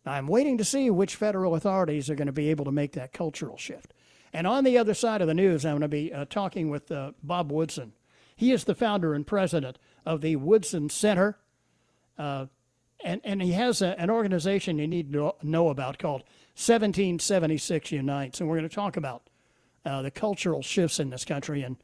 I'm 0.07 0.27
waiting 0.27 0.59
to 0.59 0.64
see 0.64 0.90
which 0.90 1.17
federal 1.17 1.55
authorities 1.55 2.11
are 2.11 2.14
going 2.14 2.27
to 2.27 2.33
be 2.33 2.51
able 2.51 2.64
to 2.67 2.73
make 2.73 2.93
that 2.93 3.12
cultural 3.12 3.57
shift. 3.57 3.95
And 4.33 4.47
on 4.47 4.64
the 4.64 4.77
other 4.77 4.95
side 4.95 5.21
of 5.21 5.29
the 5.29 5.35
news, 5.35 5.64
I'm 5.64 5.73
going 5.73 5.83
to 5.83 5.88
be 5.88 6.12
uh, 6.12 6.25
talking 6.29 6.69
with 6.69 6.90
uh, 6.90 7.12
Bob 7.23 7.51
Woodson. 7.51 7.93
He 8.37 8.53
is 8.53 8.64
the 8.64 8.75
founder 8.75 9.14
and 9.14 9.27
president 9.27 9.79
of 10.05 10.21
the 10.21 10.37
Woodson 10.37 10.90
Center. 10.90 11.38
Uh, 12.19 12.47
and, 13.05 13.21
and 13.25 13.40
he 13.40 13.53
has 13.53 13.81
a, 13.81 13.99
an 14.01 14.11
organization 14.11 14.79
you 14.79 14.88
need 14.88 15.12
to 15.12 15.35
know 15.43 15.69
about 15.69 15.99
called 15.99 16.23
1776 16.57 17.93
Unites. 17.93 18.40
And 18.40 18.49
we're 18.49 18.57
going 18.57 18.69
to 18.69 18.75
talk 18.75 18.97
about 18.97 19.29
uh, 19.85 20.03
the 20.03 20.11
cultural 20.11 20.62
shifts 20.62 20.99
in 20.99 21.11
this 21.11 21.25
country 21.25 21.62
and 21.62 21.77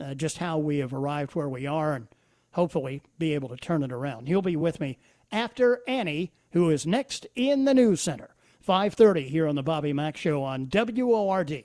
uh, 0.00 0.14
just 0.14 0.38
how 0.38 0.58
we 0.58 0.78
have 0.78 0.92
arrived 0.92 1.34
where 1.34 1.48
we 1.48 1.66
are 1.66 1.94
and 1.94 2.08
hopefully 2.52 3.02
be 3.18 3.34
able 3.34 3.48
to 3.48 3.56
turn 3.56 3.82
it 3.82 3.92
around. 3.92 4.26
He'll 4.26 4.42
be 4.42 4.56
with 4.56 4.80
me 4.80 4.98
after 5.32 5.80
Annie, 5.88 6.32
who 6.52 6.70
is 6.70 6.86
next 6.86 7.26
in 7.34 7.64
the 7.64 7.74
news 7.74 8.00
center. 8.00 8.34
5:30 8.60 9.28
here 9.28 9.48
on 9.48 9.56
the 9.56 9.62
Bobby 9.62 9.92
Mack 9.92 10.16
show 10.16 10.42
on 10.44 10.68
WORD. 10.72 11.64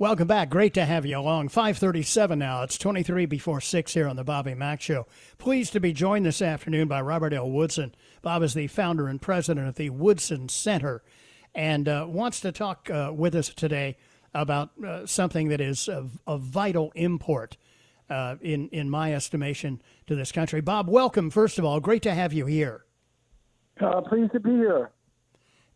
Welcome 0.00 0.26
back. 0.26 0.50
Great 0.50 0.74
to 0.74 0.84
have 0.84 1.06
you 1.06 1.16
along. 1.16 1.50
537 1.50 2.36
now. 2.36 2.64
It's 2.64 2.76
23 2.76 3.26
before 3.26 3.60
6 3.60 3.94
here 3.94 4.08
on 4.08 4.16
the 4.16 4.24
Bobby 4.24 4.52
Mack 4.52 4.80
Show. 4.80 5.06
Pleased 5.38 5.72
to 5.72 5.78
be 5.78 5.92
joined 5.92 6.26
this 6.26 6.42
afternoon 6.42 6.88
by 6.88 7.00
Robert 7.00 7.32
L. 7.32 7.48
Woodson. 7.48 7.94
Bob 8.20 8.42
is 8.42 8.54
the 8.54 8.66
founder 8.66 9.06
and 9.06 9.22
president 9.22 9.68
of 9.68 9.76
the 9.76 9.90
Woodson 9.90 10.48
Center 10.48 11.04
and 11.54 11.88
uh, 11.88 12.06
wants 12.08 12.40
to 12.40 12.50
talk 12.50 12.90
uh, 12.90 13.12
with 13.14 13.36
us 13.36 13.50
today 13.50 13.96
about 14.34 14.70
uh, 14.84 15.06
something 15.06 15.46
that 15.50 15.60
is 15.60 15.88
of, 15.88 16.18
of 16.26 16.40
vital 16.40 16.90
import, 16.96 17.56
uh, 18.10 18.34
in, 18.40 18.68
in 18.70 18.90
my 18.90 19.14
estimation, 19.14 19.80
to 20.08 20.16
this 20.16 20.32
country. 20.32 20.60
Bob, 20.60 20.88
welcome, 20.88 21.30
first 21.30 21.56
of 21.56 21.64
all. 21.64 21.78
Great 21.78 22.02
to 22.02 22.12
have 22.12 22.32
you 22.32 22.46
here. 22.46 22.84
Uh, 23.80 24.00
pleased 24.00 24.32
to 24.32 24.40
be 24.40 24.50
here. 24.50 24.90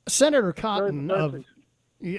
Senator 0.08 0.52
Cotton 0.52 1.08
of 1.12 1.36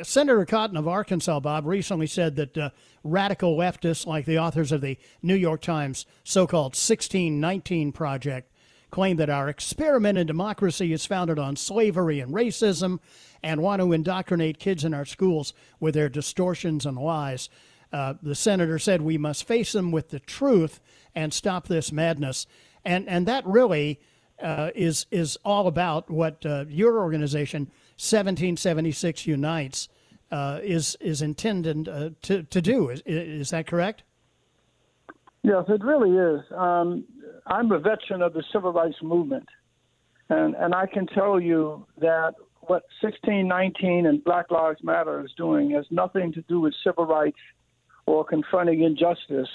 Senator 0.04 0.46
Cotton 0.46 0.76
of 0.76 0.88
Arkansas, 0.88 1.40
Bob, 1.40 1.66
recently 1.66 2.08
said 2.08 2.36
that 2.36 2.58
uh, 2.58 2.70
radical 3.04 3.58
leftists, 3.58 4.06
like 4.06 4.26
the 4.26 4.38
authors 4.38 4.74
of 4.74 4.82
the 4.82 4.98
New 5.22 5.36
York 5.36 5.62
Times 5.62 6.06
so 6.24 6.46
called 6.46 6.74
1619 6.74 7.94
Project, 7.94 8.52
claim 8.92 9.18
that 9.18 9.30
our 9.30 9.48
experiment 9.48 10.18
in 10.18 10.28
democracy 10.28 10.92
is 10.92 11.06
founded 11.06 11.40
on 11.40 11.56
slavery 11.56 12.20
and 12.20 12.34
racism 12.34 13.00
and 13.42 13.62
want 13.62 13.82
to 13.82 13.94
indoctrinate 13.94 14.60
kids 14.60 14.84
in 14.84 14.94
our 14.94 15.06
schools 15.06 15.54
with 15.80 15.94
their 15.94 16.10
distortions 16.10 16.86
and 16.86 16.98
lies. 16.98 17.50
Uh, 17.94 18.16
the 18.22 18.36
senator 18.36 18.80
said 18.80 19.02
we 19.02 19.18
must 19.18 19.48
face 19.48 19.72
them 19.72 19.92
with 19.92 20.10
the 20.10 20.20
truth 20.20 20.82
and 21.16 21.34
stop 21.34 21.68
this 21.68 21.92
madness. 21.92 22.48
And, 22.84 23.08
and 23.08 23.26
that 23.28 23.46
really 23.46 24.00
uh, 24.42 24.72
is, 24.76 25.06
is 25.10 25.38
all 25.46 25.68
about 25.68 26.10
what 26.10 26.46
uh, 26.46 26.66
your 26.68 27.00
organization 27.00 27.72
1776 28.00 29.28
Unites 29.28 29.90
uh, 30.32 30.60
is 30.64 30.96
is 31.02 31.22
intended 31.22 31.90
uh, 31.90 32.12
to 32.22 32.44
to 32.44 32.62
do. 32.62 32.90
Is 32.90 33.02
is 33.06 33.50
that 33.50 33.68
correct? 33.68 34.04
Yes, 35.44 35.66
it 35.68 35.84
really 35.84 36.12
is. 36.12 36.42
Um, 36.56 37.04
I'm 37.46 37.70
a 37.74 37.80
veteran 37.80 38.22
of 38.22 38.32
the 38.32 38.44
civil 38.54 38.72
rights 38.72 38.96
movement, 39.04 39.50
and 40.30 40.56
and 40.56 40.74
I 40.74 40.86
can 40.86 41.08
tell 41.08 41.42
you 41.42 41.86
that 41.98 42.36
what 42.62 42.84
1619 43.02 44.06
and 44.06 44.24
Black 44.24 44.50
Lives 44.50 44.82
Matter 44.82 45.20
is 45.26 45.32
doing 45.36 45.72
has 45.72 45.86
nothing 45.92 46.32
to 46.34 46.42
do 46.44 46.62
with 46.62 46.74
civil 46.82 47.06
rights 47.06 47.40
or 48.06 48.24
confronting 48.24 48.84
injustice. 48.84 49.50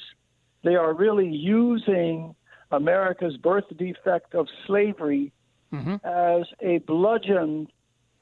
They 0.64 0.74
are 0.74 0.92
really 0.92 1.28
using 1.28 2.34
America's 2.70 3.38
birth 3.38 3.64
defect 3.78 4.34
of 4.34 4.48
slavery 4.66 5.32
mm-hmm. 5.72 5.94
as 6.04 6.46
a 6.60 6.78
bludgeon 6.86 7.68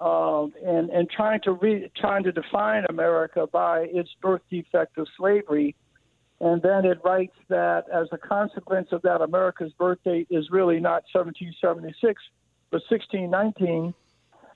uh, 0.03 0.47
and 0.67 0.91
and 0.91 1.09
trying 1.11 1.41
to 1.43 1.53
re, 1.53 1.91
trying 1.97 2.25
to 2.25 2.33
define 2.33 2.85
America 2.89 3.47
by 3.47 3.87
its 3.93 4.11
birth 4.21 4.43
defect 4.51 4.99
of 4.99 5.07
slavery, 5.17 5.77
and 6.41 6.61
then 6.61 6.85
it 6.85 6.99
writes 7.05 7.37
that 7.49 7.85
as 7.95 8.09
a 8.11 8.19
consequence 8.19 8.89
of 8.91 9.03
that, 9.03 9.21
America's 9.21 9.73
birth 9.79 9.99
date 10.05 10.27
is 10.29 10.51
really 10.51 10.81
not 10.81 11.05
1776, 11.13 12.21
but 12.71 12.83
1619. 12.91 13.95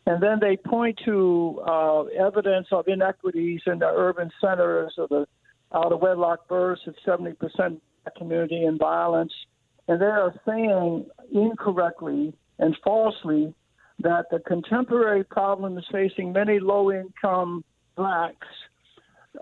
And 0.09 0.23
then 0.23 0.39
they 0.41 0.57
point 0.57 0.99
to 1.05 1.63
uh, 1.67 2.03
evidence 2.05 2.69
of 2.73 2.89
inequities 2.89 3.61
in 3.67 3.79
the 3.79 3.87
urban 3.87 4.31
centers 4.41 4.95
of 4.99 5.09
the 5.11 5.27
out 5.73 5.93
of 5.93 6.01
wedlock 6.01 6.49
births 6.49 6.83
at 6.87 6.95
70% 7.07 7.81
community 8.17 8.65
and 8.65 8.79
violence. 8.79 9.33
And 9.87 10.01
they 10.01 10.07
are 10.07 10.35
saying 10.45 11.07
incorrectly 11.33 12.35
and 12.59 12.77
falsely 12.83 13.55
that 14.01 14.27
the 14.31 14.41
contemporary 14.41 15.25
problems 15.25 15.85
facing 15.91 16.33
many 16.33 16.59
low 16.61 16.93
income 16.93 17.65
blacks 17.97 18.47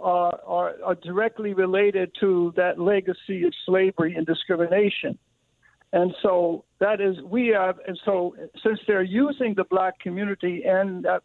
are, 0.01 0.39
are, 0.47 0.75
are 0.85 0.95
directly 0.97 1.55
related 1.55 2.11
to 2.21 2.53
that 2.57 2.79
legacy 2.79 3.45
of 3.45 3.53
slavery 3.67 4.15
and 4.15 4.27
discrimination. 4.27 5.19
And 5.93 6.13
so 6.23 6.65
that 6.81 7.01
is, 7.01 7.17
we 7.23 7.49
have, 7.49 7.79
and 7.87 7.99
so 8.05 8.35
since 8.65 8.81
they're 8.87 9.03
using 9.03 9.55
the 9.57 9.65
black 9.65 9.99
community 10.01 10.63
and 10.67 11.05
that 11.05 11.23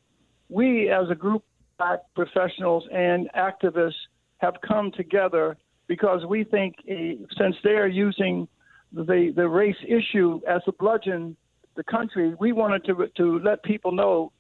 we 0.50 0.90
as 0.90 1.10
a 1.10 1.16
group, 1.16 1.44
black 1.78 2.00
professionals 2.16 2.84
and 2.94 3.30
activists, 3.36 3.94
have 4.38 4.56
come 4.66 4.92
together 4.92 5.58
because 5.88 6.26
we 6.26 6.44
think 6.44 6.76
uh, 6.90 6.94
since 7.38 7.56
they're 7.64 7.88
using 7.88 8.48
the, 8.94 9.34
the 9.36 9.48
race 9.48 9.76
issue 9.88 10.40
as 10.48 10.62
a 10.68 10.72
bludgeon 10.72 11.36
the 11.80 11.84
country, 11.84 12.36
we 12.38 12.52
wanted 12.52 12.84
to, 12.84 13.08
to 13.16 13.40
let 13.40 13.64
people 13.64 13.94
know 13.94 14.34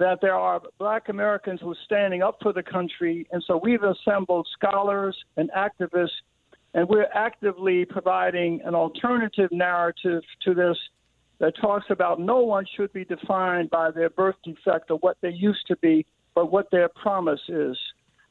that 0.00 0.18
there 0.20 0.34
are 0.34 0.60
black 0.76 1.08
Americans 1.08 1.60
who 1.60 1.70
are 1.70 1.84
standing 1.84 2.20
up 2.20 2.38
for 2.42 2.52
the 2.52 2.64
country. 2.64 3.28
And 3.30 3.40
so 3.46 3.56
we've 3.56 3.84
assembled 3.84 4.48
scholars 4.52 5.16
and 5.36 5.52
activists, 5.52 6.18
and 6.74 6.88
we're 6.88 7.06
actively 7.14 7.84
providing 7.84 8.60
an 8.64 8.74
alternative 8.74 9.50
narrative 9.52 10.22
to 10.44 10.52
this 10.52 10.76
that 11.38 11.52
talks 11.60 11.86
about 11.90 12.18
no 12.18 12.40
one 12.40 12.66
should 12.76 12.92
be 12.92 13.04
defined 13.04 13.70
by 13.70 13.92
their 13.92 14.10
birth 14.10 14.34
defect 14.42 14.90
or 14.90 14.98
what 14.98 15.16
they 15.20 15.30
used 15.30 15.64
to 15.68 15.76
be, 15.76 16.04
but 16.34 16.50
what 16.50 16.72
their 16.72 16.88
promise 16.88 17.44
is. 17.48 17.76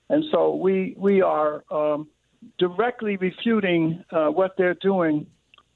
And 0.09 0.25
so 0.31 0.55
we, 0.55 0.95
we 0.97 1.21
are 1.21 1.63
um, 1.71 2.09
directly 2.57 3.15
refuting 3.15 4.03
uh, 4.11 4.27
what 4.27 4.51
they're 4.57 4.81
doing, 4.91 5.27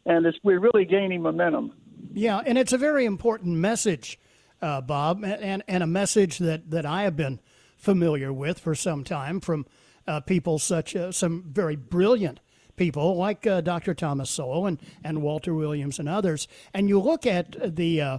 and 0.05 0.25
we're 0.43 0.59
really 0.59 0.83
gaining 0.83 1.21
momentum. 1.21 1.71
Yeah, 2.11 2.41
and 2.45 2.57
it's 2.57 2.73
a 2.73 2.77
very 2.77 3.05
important 3.05 3.57
message 3.57 4.19
uh, 4.63 4.79
Bob, 4.79 5.23
and, 5.25 5.61
and 5.67 5.83
a 5.83 5.87
message 5.87 6.37
that, 6.37 6.71
that 6.71 6.85
I 6.85 7.03
have 7.03 7.17
been 7.17 7.41
familiar 7.75 8.31
with 8.31 8.59
for 8.59 8.73
some 8.73 9.03
time 9.03 9.41
from 9.41 9.65
uh, 10.07 10.21
people 10.21 10.57
such 10.57 10.95
uh, 10.95 11.11
some 11.11 11.43
very 11.51 11.75
brilliant 11.75 12.39
people 12.77 13.17
like 13.17 13.45
uh, 13.45 13.59
Dr. 13.59 13.93
Thomas 13.93 14.29
Sowell 14.29 14.65
and, 14.65 14.81
and 15.03 15.21
Walter 15.21 15.53
Williams 15.53 15.99
and 15.99 16.07
others. 16.07 16.47
And 16.73 16.87
you 16.87 16.99
look 16.99 17.25
at 17.25 17.75
the 17.75 18.01
uh, 18.01 18.17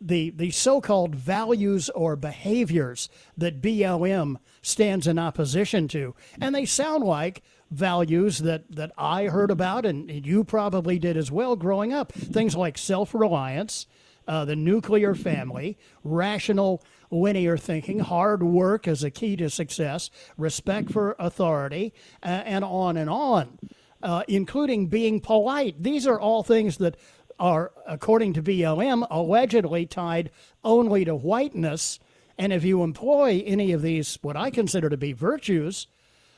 the 0.00 0.30
the 0.30 0.52
so-called 0.52 1.14
values 1.16 1.90
or 1.90 2.14
behaviors 2.14 3.08
that 3.36 3.60
BLM 3.60 4.36
stands 4.62 5.08
in 5.08 5.18
opposition 5.18 5.88
to, 5.88 6.14
and 6.40 6.54
they 6.54 6.66
sound 6.66 7.02
like 7.02 7.42
values 7.74 8.38
that, 8.38 8.70
that 8.70 8.92
I 8.96 9.24
heard 9.26 9.50
about 9.50 9.84
and 9.84 10.26
you 10.26 10.44
probably 10.44 10.98
did 10.98 11.16
as 11.16 11.30
well 11.30 11.56
growing 11.56 11.92
up. 11.92 12.12
Things 12.12 12.56
like 12.56 12.78
self-reliance, 12.78 13.86
uh, 14.26 14.44
the 14.44 14.56
nuclear 14.56 15.14
family, 15.14 15.76
rational 16.02 16.82
linear 17.10 17.56
thinking, 17.56 18.00
hard 18.00 18.42
work 18.42 18.88
as 18.88 19.04
a 19.04 19.10
key 19.10 19.36
to 19.36 19.50
success, 19.50 20.10
respect 20.36 20.90
for 20.90 21.16
authority, 21.18 21.92
uh, 22.22 22.26
and 22.26 22.64
on 22.64 22.96
and 22.96 23.10
on, 23.10 23.58
uh, 24.02 24.22
including 24.28 24.86
being 24.86 25.20
polite. 25.20 25.82
These 25.82 26.06
are 26.06 26.18
all 26.18 26.42
things 26.42 26.78
that 26.78 26.96
are, 27.38 27.72
according 27.86 28.32
to 28.34 28.42
BLM, 28.42 29.06
allegedly 29.10 29.86
tied 29.86 30.30
only 30.62 31.04
to 31.04 31.14
whiteness. 31.14 31.98
And 32.38 32.52
if 32.52 32.64
you 32.64 32.82
employ 32.82 33.42
any 33.44 33.72
of 33.72 33.82
these, 33.82 34.18
what 34.22 34.36
I 34.36 34.50
consider 34.50 34.88
to 34.88 34.96
be 34.96 35.12
virtues, 35.12 35.86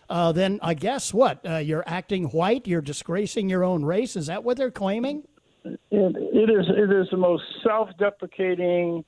uh, 0.09 0.33
then 0.33 0.59
I 0.63 0.75
guess 0.75 1.13
what? 1.13 1.45
Uh, 1.47 1.57
you're 1.57 1.85
acting 1.87 2.25
white, 2.27 2.67
you're 2.67 2.81
disgracing 2.81 3.49
your 3.49 3.65
own 3.65 3.85
race. 3.85 4.17
Is 4.17 4.27
that 4.27 4.45
what 4.45 4.57
they're 4.57 4.71
claiming? 4.71 5.25
it, 5.65 5.79
it 5.91 6.51
is 6.51 6.67
it 6.69 6.93
is 6.93 7.09
the 7.11 7.17
most 7.17 7.43
self-deprecating, 7.65 9.05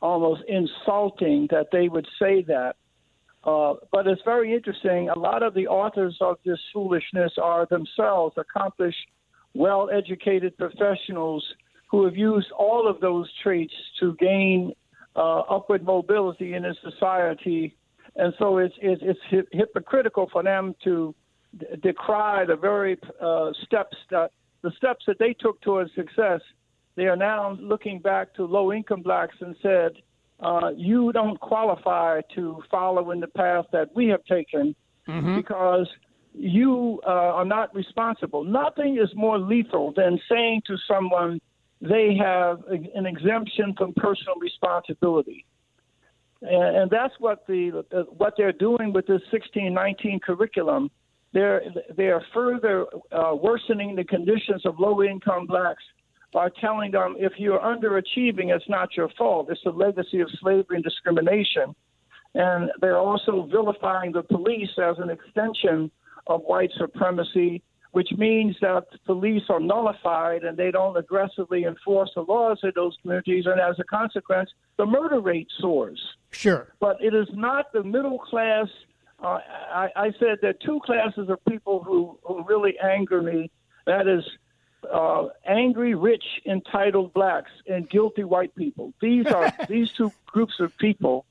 almost 0.00 0.42
insulting 0.48 1.46
that 1.50 1.68
they 1.72 1.88
would 1.88 2.06
say 2.18 2.42
that. 2.42 2.76
Uh, 3.44 3.74
but 3.92 4.06
it's 4.06 4.22
very 4.24 4.54
interesting. 4.54 5.10
A 5.10 5.18
lot 5.18 5.42
of 5.42 5.52
the 5.54 5.66
authors 5.66 6.16
of 6.20 6.38
this 6.44 6.58
foolishness 6.72 7.32
are 7.40 7.66
themselves 7.66 8.34
accomplished, 8.38 9.06
well-educated 9.52 10.56
professionals 10.56 11.44
who 11.90 12.04
have 12.06 12.16
used 12.16 12.50
all 12.52 12.88
of 12.88 13.00
those 13.00 13.30
traits 13.42 13.74
to 14.00 14.16
gain 14.18 14.72
uh, 15.14 15.40
upward 15.40 15.84
mobility 15.84 16.54
in 16.54 16.64
a 16.64 16.74
society. 16.82 17.76
And 18.16 18.32
so 18.38 18.58
it's 18.58 18.74
it's, 18.80 19.02
it's 19.30 19.48
hypocritical 19.52 20.28
for 20.32 20.42
them 20.42 20.74
to 20.84 21.14
decry 21.82 22.44
the 22.44 22.56
very 22.56 22.98
uh, 23.20 23.50
steps 23.64 23.96
that 24.10 24.30
the 24.62 24.72
steps 24.76 25.04
that 25.06 25.18
they 25.18 25.34
took 25.34 25.60
towards 25.60 25.94
success, 25.94 26.40
they 26.96 27.04
are 27.04 27.16
now 27.16 27.56
looking 27.60 27.98
back 27.98 28.32
to 28.34 28.44
low 28.44 28.72
income 28.72 29.02
blacks 29.02 29.36
and 29.40 29.54
said, 29.62 29.92
uh, 30.40 30.70
you 30.76 31.12
don't 31.12 31.38
qualify 31.40 32.20
to 32.34 32.62
follow 32.70 33.10
in 33.10 33.20
the 33.20 33.26
path 33.26 33.66
that 33.72 33.94
we 33.94 34.08
have 34.08 34.24
taken 34.24 34.74
mm-hmm. 35.06 35.36
because 35.36 35.88
you 36.32 37.00
uh, 37.06 37.10
are 37.10 37.44
not 37.44 37.74
responsible. 37.74 38.42
Nothing 38.42 38.98
is 39.00 39.08
more 39.14 39.38
lethal 39.38 39.92
than 39.94 40.18
saying 40.30 40.62
to 40.66 40.76
someone 40.88 41.40
they 41.80 42.16
have 42.18 42.64
an 42.68 43.06
exemption 43.06 43.74
from 43.76 43.92
personal 43.94 44.36
responsibility. 44.40 45.44
And, 46.44 46.76
and 46.76 46.90
that's 46.90 47.14
what 47.18 47.46
the 47.46 47.84
uh, 47.92 48.02
what 48.16 48.34
they're 48.36 48.52
doing 48.52 48.92
with 48.92 49.06
this 49.06 49.22
1619 49.32 50.20
curriculum 50.20 50.90
they're 51.34 51.62
they 51.96 52.06
are 52.06 52.22
further 52.32 52.86
uh, 53.12 53.34
worsening 53.34 53.96
the 53.96 54.04
conditions 54.04 54.64
of 54.64 54.78
low 54.78 55.02
income 55.02 55.46
blacks 55.46 55.82
by 56.32 56.48
telling 56.60 56.90
them 56.90 57.14
if 57.18 57.32
you're 57.38 57.60
underachieving, 57.60 58.54
it's 58.54 58.68
not 58.68 58.96
your 58.96 59.08
fault. 59.18 59.48
It's 59.50 59.60
a 59.66 59.70
legacy 59.70 60.20
of 60.20 60.28
slavery 60.40 60.76
and 60.76 60.84
discrimination. 60.84 61.74
And 62.34 62.70
they're 62.80 62.98
also 62.98 63.48
vilifying 63.50 64.12
the 64.12 64.22
police 64.22 64.70
as 64.78 64.96
an 64.98 65.10
extension 65.10 65.90
of 66.26 66.42
white 66.42 66.70
supremacy, 66.76 67.62
which 67.92 68.08
means 68.16 68.56
that 68.60 68.84
the 68.90 68.98
police 69.06 69.44
are 69.48 69.60
nullified 69.60 70.42
and 70.42 70.56
they 70.56 70.72
don't 70.72 70.96
aggressively 70.96 71.64
enforce 71.64 72.10
the 72.16 72.22
laws 72.22 72.58
in 72.64 72.72
those 72.74 72.96
communities. 73.02 73.46
And 73.46 73.60
as 73.60 73.76
a 73.78 73.84
consequence, 73.84 74.50
the 74.76 74.86
murder 74.86 75.20
rate 75.20 75.48
soars. 75.60 76.00
Sure. 76.34 76.74
But 76.80 76.96
it 77.00 77.14
is 77.14 77.28
not 77.32 77.72
the 77.72 77.82
middle 77.82 78.18
class 78.18 78.68
uh, 79.22 79.38
I, 79.72 79.88
I 79.96 80.12
said 80.18 80.38
there 80.40 80.50
are 80.50 80.64
two 80.64 80.80
classes 80.84 81.28
of 81.28 81.44
people 81.46 81.82
who, 81.82 82.18
who 82.24 82.44
really 82.44 82.74
anger 82.78 83.22
me. 83.22 83.50
That 83.86 84.06
is 84.06 84.24
uh, 84.92 85.28
angry, 85.46 85.94
rich, 85.94 86.24
entitled 86.46 87.14
blacks 87.14 87.50
and 87.66 87.88
guilty 87.88 88.24
white 88.24 88.54
people. 88.54 88.92
These 89.00 89.26
are 89.26 89.52
these 89.68 89.92
two 89.92 90.12
groups 90.26 90.54
of 90.60 90.76
people 90.78 91.24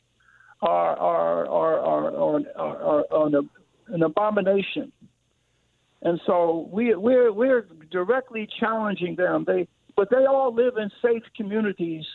are 0.61 0.97
are 0.97 1.47
are 1.47 1.79
are, 1.79 2.15
are, 2.15 2.57
are, 2.57 3.05
are 3.11 3.27
an, 3.27 3.49
an 3.87 4.03
abomination. 4.03 4.91
And 6.01 6.19
so 6.25 6.67
we 6.71 6.95
we're 6.95 7.31
we're 7.31 7.67
directly 7.91 8.47
challenging 8.59 9.15
them. 9.15 9.43
They 9.45 9.67
but 9.95 10.09
they 10.09 10.25
all 10.25 10.53
live 10.53 10.77
in 10.77 10.89
safe 11.01 11.23
communities 11.35 12.05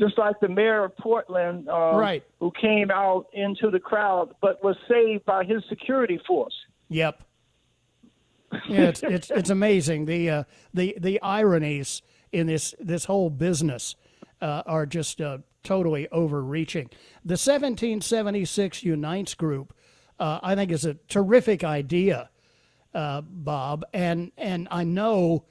just 0.00 0.18
like 0.18 0.40
the 0.40 0.48
mayor 0.48 0.84
of 0.84 0.96
Portland, 0.96 1.68
uh, 1.68 1.92
right. 1.94 2.24
who 2.40 2.50
came 2.60 2.90
out 2.90 3.26
into 3.32 3.70
the 3.70 3.78
crowd 3.78 4.34
but 4.40 4.62
was 4.64 4.76
saved 4.88 5.24
by 5.26 5.44
his 5.44 5.62
security 5.68 6.20
force. 6.26 6.54
Yep. 6.88 7.22
Yeah, 8.68 8.88
it's 8.88 9.04
it's 9.04 9.30
it's 9.30 9.50
amazing 9.50 10.06
the 10.06 10.28
uh, 10.28 10.44
the 10.74 10.96
the 10.98 11.22
ironies 11.22 12.02
in 12.32 12.48
this 12.48 12.74
this 12.80 13.04
whole 13.04 13.30
business 13.30 13.94
uh, 14.42 14.64
are 14.66 14.86
just 14.86 15.20
uh, 15.20 15.38
totally 15.62 16.08
overreaching. 16.08 16.88
The 17.24 17.34
1776 17.34 18.82
Unites 18.82 19.34
group, 19.34 19.72
uh, 20.18 20.40
I 20.42 20.56
think, 20.56 20.72
is 20.72 20.84
a 20.84 20.94
terrific 21.08 21.62
idea, 21.62 22.30
uh, 22.92 23.20
Bob, 23.20 23.84
and 23.92 24.32
and 24.36 24.66
I 24.70 24.82
know, 24.82 25.44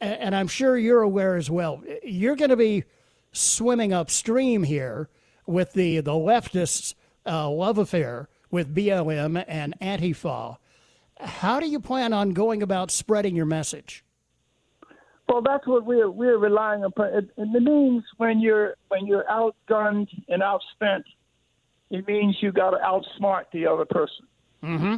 and 0.00 0.36
I'm 0.36 0.48
sure 0.48 0.78
you're 0.78 1.02
aware 1.02 1.34
as 1.34 1.50
well. 1.50 1.82
You're 2.04 2.36
going 2.36 2.50
to 2.50 2.56
be 2.56 2.84
swimming 3.34 3.92
upstream 3.92 4.62
here 4.62 5.08
with 5.46 5.72
the, 5.74 6.00
the 6.00 6.12
leftists' 6.12 6.94
uh, 7.26 7.48
love 7.50 7.78
affair 7.78 8.28
with 8.50 8.74
BLM 8.74 9.44
and 9.46 9.74
Antifa. 9.80 10.56
How 11.18 11.60
do 11.60 11.66
you 11.66 11.80
plan 11.80 12.12
on 12.12 12.30
going 12.30 12.62
about 12.62 12.90
spreading 12.90 13.36
your 13.36 13.46
message? 13.46 14.04
Well, 15.28 15.42
that's 15.42 15.66
what 15.66 15.84
we're 15.86 16.10
we're 16.10 16.38
relying 16.38 16.84
upon. 16.84 17.06
It, 17.06 17.30
it 17.36 17.62
means 17.62 18.04
when 18.18 18.40
you're 18.40 18.74
when 18.88 19.06
you're 19.06 19.24
outgunned 19.24 20.08
and 20.28 20.42
outspent, 20.42 21.04
it 21.90 22.06
means 22.06 22.36
you 22.40 22.52
got 22.52 22.70
to 22.70 22.76
outsmart 22.76 23.44
the 23.52 23.66
other 23.66 23.86
person. 23.86 24.26
Mm-hmm. 24.62 24.96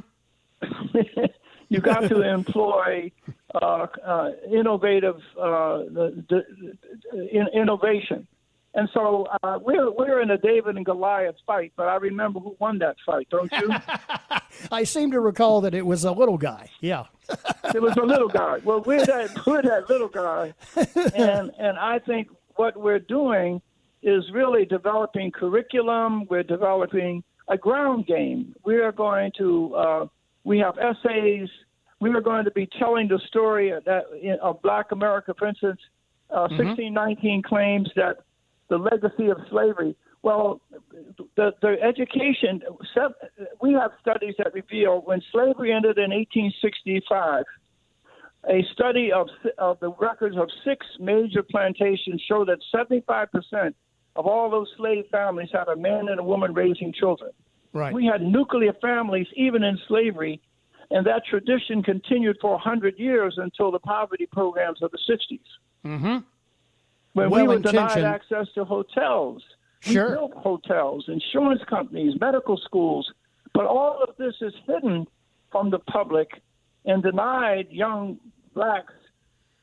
you 1.68 1.80
got 1.80 2.08
to 2.08 2.22
employ 2.22 3.10
uh, 3.54 3.86
uh, 4.04 4.30
innovative 4.50 5.16
uh, 5.38 5.78
the, 5.78 6.24
the, 6.28 7.28
in, 7.30 7.46
innovation. 7.54 8.26
And 8.74 8.90
so 8.92 9.26
uh, 9.42 9.58
we're 9.62 9.90
we're 9.90 10.20
in 10.20 10.30
a 10.30 10.36
David 10.36 10.76
and 10.76 10.84
Goliath 10.84 11.36
fight, 11.46 11.72
but 11.76 11.88
I 11.88 11.96
remember 11.96 12.40
who 12.40 12.56
won 12.60 12.78
that 12.80 12.96
fight, 13.06 13.26
don't 13.30 13.50
you? 13.52 13.70
I 14.70 14.84
seem 14.84 15.12
to 15.12 15.20
recall 15.20 15.62
that 15.62 15.74
it 15.74 15.86
was 15.86 16.04
a 16.04 16.12
little 16.12 16.36
guy. 16.36 16.68
Yeah, 16.80 17.04
it 17.74 17.80
was 17.80 17.96
a 17.96 18.02
little 18.02 18.28
guy. 18.28 18.58
Well, 18.64 18.82
we're 18.82 19.06
that 19.06 19.46
we're 19.46 19.62
that 19.62 19.88
little 19.88 20.08
guy, 20.08 20.52
and 21.14 21.52
and 21.58 21.78
I 21.78 22.00
think 22.00 22.28
what 22.56 22.76
we're 22.76 22.98
doing 22.98 23.62
is 24.02 24.24
really 24.30 24.66
developing 24.66 25.30
curriculum. 25.30 26.26
We're 26.28 26.42
developing 26.42 27.24
a 27.48 27.56
ground 27.56 28.06
game. 28.06 28.54
We 28.62 28.76
are 28.76 28.92
going 28.92 29.32
to 29.38 29.74
uh, 29.74 30.06
we 30.46 30.58
have 30.60 30.76
essays. 30.78 31.48
We 32.00 32.10
are 32.10 32.20
going 32.20 32.44
to 32.44 32.52
be 32.52 32.68
telling 32.78 33.08
the 33.08 33.20
story 33.26 33.72
that 33.84 34.04
of 34.40 34.62
Black 34.62 34.92
America, 34.92 35.34
for 35.36 35.48
instance. 35.48 35.80
Uh, 36.30 36.48
mm-hmm. 36.48 36.68
1619 36.68 37.42
claims 37.42 37.88
that 37.96 38.18
the 38.68 38.78
legacy 38.78 39.28
of 39.28 39.38
slavery. 39.50 39.96
Well, 40.22 40.60
the, 41.36 41.52
the 41.62 41.76
education, 41.82 42.60
we 43.60 43.72
have 43.74 43.92
studies 44.00 44.34
that 44.38 44.54
reveal 44.54 45.02
when 45.04 45.20
slavery 45.30 45.72
ended 45.72 45.98
in 45.98 46.10
1865, 46.10 47.44
a 48.48 48.64
study 48.72 49.12
of, 49.12 49.28
of 49.58 49.78
the 49.80 49.92
records 50.00 50.36
of 50.36 50.48
six 50.64 50.84
major 50.98 51.44
plantations 51.44 52.22
show 52.28 52.44
that 52.44 52.58
75% 52.74 53.74
of 54.16 54.26
all 54.26 54.50
those 54.50 54.68
slave 54.76 55.04
families 55.12 55.48
had 55.52 55.68
a 55.68 55.76
man 55.76 56.08
and 56.08 56.18
a 56.18 56.24
woman 56.24 56.52
raising 56.54 56.92
children. 56.92 57.30
Right. 57.72 57.92
We 57.92 58.06
had 58.06 58.22
nuclear 58.22 58.72
families 58.80 59.26
even 59.34 59.62
in 59.62 59.78
slavery, 59.88 60.40
and 60.90 61.06
that 61.06 61.22
tradition 61.28 61.82
continued 61.82 62.38
for 62.40 62.52
100 62.52 62.98
years 62.98 63.34
until 63.38 63.70
the 63.70 63.78
poverty 63.78 64.26
programs 64.32 64.82
of 64.82 64.90
the 64.92 64.98
60s. 65.08 65.40
Mm-hmm. 65.84 66.18
When 67.12 67.30
well 67.30 67.42
we 67.46 67.48
were 67.48 67.58
denied 67.60 68.04
access 68.04 68.46
to 68.54 68.64
hotels, 68.64 69.42
sure. 69.80 70.10
we 70.10 70.14
built 70.14 70.34
hotels, 70.34 71.06
insurance 71.08 71.62
companies, 71.68 72.14
medical 72.20 72.56
schools, 72.58 73.10
but 73.54 73.64
all 73.64 74.02
of 74.06 74.16
this 74.18 74.34
is 74.40 74.52
hidden 74.66 75.06
from 75.50 75.70
the 75.70 75.78
public 75.78 76.28
and 76.84 77.02
denied 77.02 77.68
young 77.70 78.18
blacks 78.54 78.92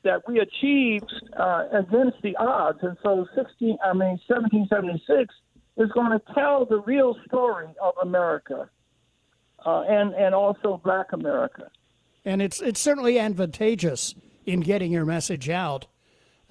that 0.04 0.28
we 0.28 0.40
achieved 0.40 1.12
uh, 1.38 1.66
against 1.72 2.22
the 2.22 2.36
odds. 2.38 2.80
And 2.82 2.98
so, 3.04 3.26
16, 3.36 3.78
I 3.84 3.94
mean, 3.94 4.20
1776 4.28 5.34
is 5.78 5.92
going 5.92 6.12
to 6.12 6.22
tell 6.34 6.66
the 6.66 6.80
real 6.82 7.16
story 7.28 7.68
of 7.82 7.94
America 8.02 8.70
uh, 9.66 9.82
and 9.82 10.14
and 10.14 10.36
also 10.36 10.80
Black 10.84 11.14
America. 11.14 11.70
And 12.26 12.42
it's 12.42 12.62
it's 12.62 12.80
certainly 12.80 13.20
advantageous 13.20 14.16
in 14.46 14.62
getting 14.62 14.92
your 14.92 15.06
message 15.06 15.50
out, 15.50 15.88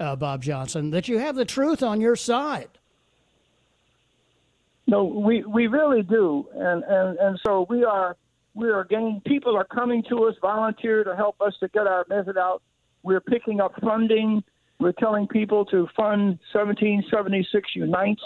uh, 0.01 0.17
Bob 0.17 0.43
Johnson, 0.43 0.91
that 0.91 1.09
you 1.09 1.19
have 1.19 1.37
the 1.37 1.45
truth 1.45 1.83
on 1.83 2.01
your 2.01 2.17
side. 2.17 2.69
No, 4.87 5.05
we 5.05 5.45
we 5.45 5.69
really 5.69 6.03
do, 6.03 6.47
and 6.55 6.83
and 6.85 7.19
and 7.19 7.41
so 7.45 7.67
we 7.71 7.85
are 7.85 8.17
we 8.55 8.71
are 8.71 8.85
getting 8.85 9.23
people 9.25 9.57
are 9.57 9.65
coming 9.65 10.03
to 10.09 10.25
us, 10.25 10.35
volunteer 10.41 11.05
to 11.05 11.17
help 11.17 11.41
us 11.41 11.55
to 11.61 11.69
get 11.69 11.87
our 11.87 12.05
message 12.09 12.37
out. 12.37 12.63
We're 13.03 13.21
picking 13.21 13.61
up 13.61 13.73
funding. 13.81 14.43
We're 14.79 14.93
telling 14.93 15.29
people 15.29 15.65
to 15.67 15.89
fund 15.97 16.41
1776 16.53 17.71
Unites, 17.77 18.23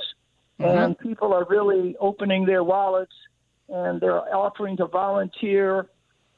mm-hmm. 0.61 0.79
and 0.79 0.99
people 0.99 1.33
are 1.33 1.47
really 1.49 1.97
opening 2.01 2.47
their 2.47 2.64
wallets 2.64 3.12
and 3.69 4.01
they're 4.01 4.21
offering 4.35 4.77
to 4.79 4.87
volunteer. 4.87 5.88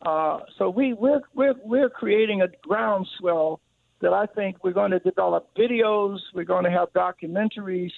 Uh, 0.02 0.38
so 0.56 0.70
we 0.70 0.92
we're, 0.92 1.20
we're 1.34 1.54
we're 1.64 1.90
creating 1.90 2.42
a 2.42 2.48
groundswell 2.62 3.60
that 4.00 4.12
I 4.12 4.26
think 4.26 4.62
we're 4.62 4.72
going 4.72 4.92
to 4.92 5.00
develop 5.00 5.48
videos. 5.56 6.18
We're 6.34 6.44
going 6.44 6.64
to 6.64 6.70
have 6.70 6.92
documentaries. 6.92 7.92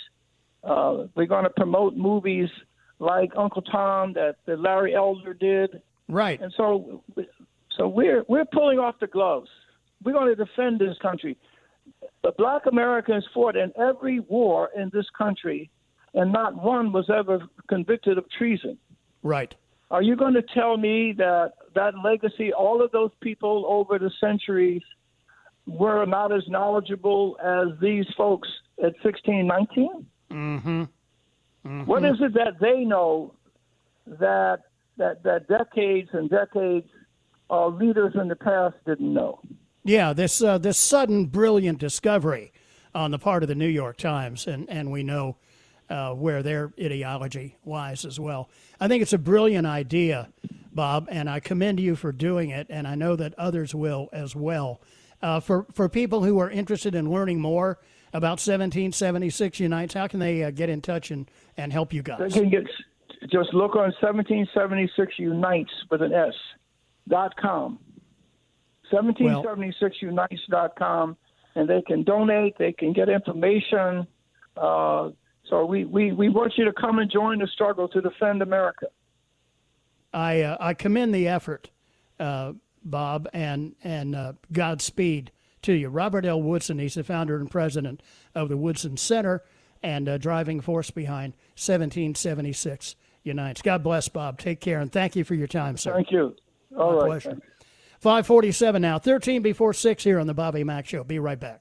Uh, 0.65 1.07
we're 1.15 1.27
going 1.27 1.45
to 1.45 1.51
promote 1.51 1.97
movies 1.97 2.49
like 2.99 3.33
Uncle 3.37 3.63
Tom 3.63 4.13
that, 4.15 4.37
that 4.47 4.61
Larry 4.61 4.95
Elder 4.95 5.35
did. 5.35 5.83
Right. 6.09 6.41
And 6.41 6.53
so, 6.57 7.03
so 7.77 7.89
we're 7.89 8.25
we're 8.29 8.45
pulling 8.45 8.79
off 8.79 8.97
the 9.01 9.07
gloves. 9.07 9.49
We're 10.03 10.13
going 10.13 10.35
to 10.35 10.45
defend 10.45 10.79
this 10.79 10.97
country. 11.03 11.37
The 12.23 12.33
Black 12.37 12.67
Americans 12.67 13.25
fought 13.35 13.57
in 13.57 13.73
every 13.79 14.21
war 14.21 14.71
in 14.77 14.91
this 14.93 15.07
country, 15.17 15.71
and 16.15 16.33
not 16.33 16.63
one 16.63 16.93
was 16.93 17.09
ever 17.11 17.41
convicted 17.69 18.19
of 18.19 18.25
treason. 18.31 18.79
Right. 19.23 19.55
Are 19.91 20.03
you 20.03 20.17
going 20.17 20.35
to 20.35 20.43
tell 20.55 20.77
me 20.77 21.13
that 21.19 21.53
that 21.75 21.95
legacy, 22.05 22.53
all 22.53 22.83
of 22.83 22.93
those 22.93 23.11
people 23.21 23.65
over 23.69 23.99
the 23.99 24.11
centuries, 24.21 24.83
were 25.67 26.05
not 26.07 26.33
as 26.33 26.43
knowledgeable 26.49 27.37
as 27.43 27.79
these 27.81 28.07
folks 28.17 28.49
at 28.79 28.95
1619? 29.03 30.07
Mm-hmm. 30.31 30.69
Mm-hmm. 30.69 31.85
What 31.85 32.05
is 32.05 32.17
it 32.21 32.35
that 32.35 32.59
they 32.61 32.85
know 32.85 33.35
that 34.07 34.61
that 34.97 35.23
that 35.23 35.49
decades 35.49 36.09
and 36.13 36.31
decades 36.31 36.89
of 37.49 37.77
leaders 37.77 38.15
in 38.21 38.29
the 38.29 38.37
past 38.37 38.77
didn't 38.87 39.13
know? 39.13 39.41
Yeah, 39.85 40.13
this 40.13 40.43
uh, 40.43 40.59
this 40.59 40.79
sudden 40.79 41.27
brilliant 41.27 41.79
discovery 41.79 42.53
on 42.95 43.11
the 43.11 43.19
part 43.19 43.43
of 43.43 43.49
the 43.49 43.55
New 43.55 43.69
York 43.69 43.97
Times, 43.97 44.47
and 44.47 44.69
and 44.71 44.91
we 44.91 45.03
know 45.03 45.37
uh, 45.91 46.15
where 46.15 46.43
their 46.43 46.73
ideology 46.81 47.59
lies 47.67 48.05
as 48.05 48.19
well. 48.19 48.49
I 48.79 48.89
think 48.89 49.03
it's 49.03 49.13
a 49.13 49.19
brilliant 49.19 49.67
idea, 49.67 50.31
Bob, 50.73 51.09
and 51.11 51.29
I 51.29 51.41
commend 51.41 51.81
you 51.81 51.97
for 51.97 52.13
doing 52.13 52.51
it, 52.51 52.69
and 52.71 52.87
I 52.87 52.95
know 52.95 53.17
that 53.17 53.35
others 53.39 53.75
will 53.75 54.09
as 54.13 54.35
well. 54.35 54.81
Uh, 55.21 55.41
for 55.41 55.67
for 55.75 55.89
people 55.89 56.23
who 56.25 56.39
are 56.39 56.51
interested 56.51 56.95
in 56.95 57.11
learning 57.11 57.41
more 57.41 57.79
about 58.13 58.41
1776 58.41 59.61
Unites, 59.61 59.93
how 59.93 60.07
can 60.07 60.21
they 60.21 60.43
uh, 60.43 60.51
get 60.51 60.71
in 60.71 60.81
touch 60.81 61.11
and, 61.11 61.31
and 61.57 61.73
help 61.73 61.93
you 61.93 62.03
guys? 62.03 62.19
They 62.21 62.41
can 62.41 62.49
get 62.49 62.65
just 63.31 63.53
look 63.53 63.77
on 63.77 63.93
1776 64.01 65.19
Unites 65.19 65.71
with 65.91 66.01
an 66.01 66.13
S 66.13 66.35
dot 67.09 67.37
com. 67.37 67.79
1776unites 68.93 70.41
dot 70.49 70.77
com, 70.77 71.17
and 71.55 71.69
they 71.69 71.83
can 71.83 72.03
donate. 72.03 72.57
They 72.59 72.73
can 72.73 72.93
get 72.93 73.09
information. 73.09 74.07
Uh, 74.57 75.11
so 75.51 75.67
we, 75.67 75.85
we, 75.85 76.13
we 76.13 76.29
want 76.29 76.55
you 76.57 76.65
to 76.65 76.73
come 76.73 76.99
and 77.01 77.11
join 77.11 77.41
the 77.41 77.49
struggle 77.49 77.89
to 77.89 78.01
defend 78.01 78.41
America. 78.41 78.87
I 80.13 80.43
uh, 80.43 80.57
I 80.59 80.75
commend 80.75 81.15
the 81.15 81.29
effort, 81.29 81.71
uh, 82.19 82.55
Bob, 82.85 83.29
and 83.33 83.75
and 83.85 84.17
uh, 84.17 84.33
Godspeed 84.53 85.31
to 85.63 85.73
you. 85.73 85.89
Robert 85.89 86.25
L. 86.25 86.43
Woodson, 86.43 86.79
he's 86.79 86.95
the 86.95 87.05
founder 87.05 87.37
and 87.37 87.51
president 87.51 88.03
of 88.35 88.49
the 88.49 88.57
Woodson 88.57 88.97
Center 88.97 89.45
and 89.83 90.09
a 90.09 90.19
driving 90.19 90.61
force 90.61 90.91
behind 90.91 91.35
1776 91.55 92.97
Unites. 93.23 93.63
God 93.63 93.83
bless, 93.83 94.09
Bob. 94.09 94.39
Take 94.39 94.61
care, 94.61 94.81
and 94.81 94.91
thank 94.91 95.15
you 95.15 95.25
for 95.25 95.35
your 95.35 95.47
time, 95.47 95.77
sir. 95.77 95.95
Thank 95.95 96.11
you. 96.11 96.35
All 96.77 96.93
My 96.93 96.99
right. 96.99 97.07
pleasure. 97.07 97.39
547 98.01 98.81
now, 98.83 98.99
13 98.99 99.43
before 99.43 99.75
6 99.75 100.03
here 100.03 100.19
on 100.19 100.27
the 100.27 100.35
Bobby 100.35 100.65
Mack 100.65 100.87
Show. 100.87 101.05
Be 101.05 101.19
right 101.19 101.39
back. 101.39 101.61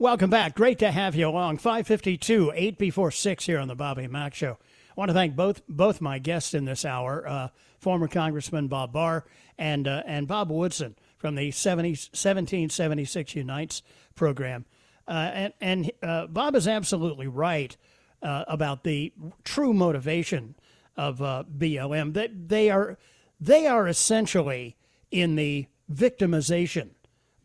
Welcome 0.00 0.28
back. 0.28 0.56
Great 0.56 0.80
to 0.80 0.90
have 0.90 1.14
you 1.14 1.28
along. 1.28 1.58
552, 1.58 2.50
8 2.52 2.78
before 2.78 3.12
6 3.12 3.46
here 3.46 3.60
on 3.60 3.68
the 3.68 3.76
Bobby 3.76 4.08
Mack 4.08 4.34
Show. 4.34 4.58
I 4.90 4.92
want 4.96 5.10
to 5.10 5.14
thank 5.14 5.36
both 5.36 5.62
both 5.68 6.00
my 6.00 6.18
guests 6.18 6.52
in 6.52 6.64
this 6.64 6.84
hour, 6.84 7.24
uh, 7.28 7.48
former 7.78 8.08
Congressman 8.08 8.66
Bob 8.66 8.92
Barr 8.92 9.24
and, 9.56 9.86
uh, 9.86 10.02
and 10.04 10.26
Bob 10.26 10.50
Woodson 10.50 10.96
from 11.16 11.36
the 11.36 11.52
70, 11.52 11.90
1776 11.90 13.36
Unites 13.36 13.82
program. 14.16 14.64
Uh, 15.06 15.30
and 15.32 15.52
and 15.60 15.92
uh, 16.02 16.26
Bob 16.26 16.56
is 16.56 16.66
absolutely 16.66 17.28
right 17.28 17.76
uh, 18.20 18.44
about 18.48 18.82
the 18.82 19.12
true 19.44 19.72
motivation 19.72 20.56
of 20.96 21.22
uh, 21.22 21.44
BLM. 21.56 22.14
That 22.14 22.48
they 22.48 22.68
are 22.68 22.98
they 23.38 23.68
are 23.68 23.86
essentially 23.86 24.76
in 25.12 25.36
the 25.36 25.68
victimization 25.92 26.90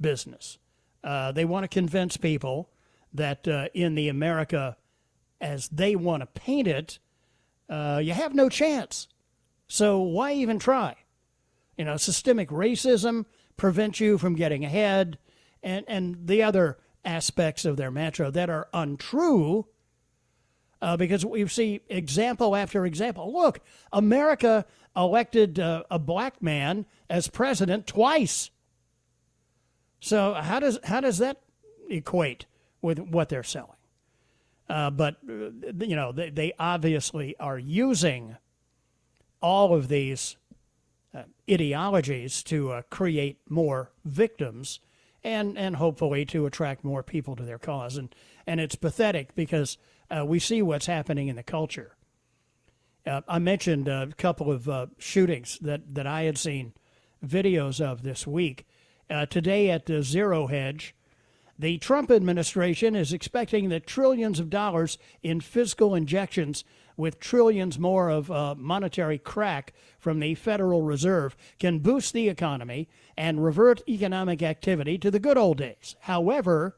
business. 0.02 0.58
Uh, 1.04 1.32
they 1.32 1.46
want 1.46 1.64
to 1.64 1.68
convince 1.68 2.18
people 2.18 2.70
that 3.14 3.48
uh, 3.48 3.68
in 3.74 3.96
the 3.96 4.10
America 4.10 4.78
as 5.42 5.70
they 5.70 5.96
want 5.96 6.22
to 6.22 6.28
paint 6.28 6.68
it, 6.68 7.00
uh, 7.70 8.00
you 8.04 8.14
have 8.14 8.36
no 8.36 8.50
chance. 8.50 9.08
So 9.68 10.00
why 10.00 10.34
even 10.34 10.60
try? 10.60 10.96
You 11.78 11.86
know, 11.86 11.98
systemic 11.98 12.50
racism 12.50 13.26
prevents 13.56 14.00
you 14.00 14.18
from 14.18 14.36
getting 14.36 14.66
ahead, 14.66 15.18
and, 15.64 15.86
and 15.88 16.28
the 16.28 16.44
other 16.44 16.78
aspects 17.06 17.66
of 17.66 17.78
their 17.78 17.92
mantra 17.92 18.32
that 18.32 18.50
are 18.50 18.68
untrue. 18.74 19.68
Uh, 20.82 20.96
because 20.96 21.26
we 21.26 21.46
see 21.48 21.82
example 21.90 22.56
after 22.56 22.86
example. 22.86 23.34
Look, 23.34 23.60
America 23.92 24.66
elected 24.96 25.60
uh, 25.60 25.84
a 25.92 26.00
black 26.00 26.42
man 26.42 26.86
as 27.10 27.28
president 27.28 27.86
twice. 27.86 28.50
So 30.00 30.34
how 30.34 30.60
does 30.60 30.80
how 30.84 31.02
does 31.02 31.18
that 31.18 31.42
equate 31.90 32.46
with 32.82 33.00
what 33.00 33.30
they're 33.30 33.44
selling? 33.44 33.76
Uh, 34.70 34.90
but 34.90 35.18
uh, 35.28 35.50
you 35.80 35.96
know 35.96 36.12
they, 36.12 36.30
they 36.30 36.54
obviously 36.60 37.36
are 37.40 37.58
using 37.58 38.38
all 39.42 39.74
of 39.74 39.88
these 39.88 40.38
uh, 41.14 41.24
ideologies 41.50 42.44
to 42.44 42.72
uh, 42.72 42.82
create 42.90 43.40
more 43.50 43.92
victims 44.06 44.80
and 45.24 45.58
and 45.58 45.78
hopefully 45.78 46.24
to 46.26 46.46
attract 46.46 46.84
more 46.84 47.04
people 47.04 47.36
to 47.36 47.44
their 47.44 47.58
cause 47.58 47.98
and 47.98 48.14
and 48.46 48.60
it's 48.60 48.76
pathetic 48.76 49.36
because 49.36 49.78
uh, 50.16 50.26
we 50.26 50.40
see 50.40 50.62
what's 50.62 50.88
happening 50.88 51.28
in 51.28 51.36
the 51.36 51.44
culture. 51.44 51.96
Uh, 53.06 53.22
I 53.28 53.40
mentioned 53.40 53.88
a 53.88 54.10
couple 54.18 54.52
of 54.52 54.92
shootings 54.98 55.58
that 55.62 55.96
that 55.96 56.08
I 56.08 56.24
had 56.24 56.38
seen 56.38 56.74
videos 57.26 57.82
of 57.82 58.04
this 58.04 58.26
week 58.26 58.66
uh, 59.10 59.26
today 59.26 59.70
at 59.70 59.86
the 59.86 60.04
Zero 60.04 60.48
Hedge. 60.48 60.96
The 61.58 61.78
Trump 61.78 62.10
administration 62.10 62.96
is 62.96 63.12
expecting 63.12 63.68
that 63.70 63.86
trillions 63.86 64.40
of 64.40 64.50
dollars 64.50 64.98
in 65.22 65.42
fiscal 65.42 65.94
injections, 65.94 66.64
with 66.96 67.20
trillions 67.20 67.78
more 67.78 68.10
of 68.10 68.32
uh, 68.32 68.56
monetary 68.56 69.18
crack 69.18 69.74
from 69.98 70.20
the 70.20 70.36
Federal 70.36 70.84
Reserve, 70.84 71.36
can 71.60 71.80
boost 71.80 72.14
the 72.14 72.30
economy 72.30 72.88
and 73.18 73.44
revert 73.44 73.82
economic 73.90 74.42
activity 74.42 74.98
to 74.98 75.12
the 75.12 75.20
good 75.20 75.38
old 75.38 75.58
days. 75.58 75.98
However, 76.02 76.78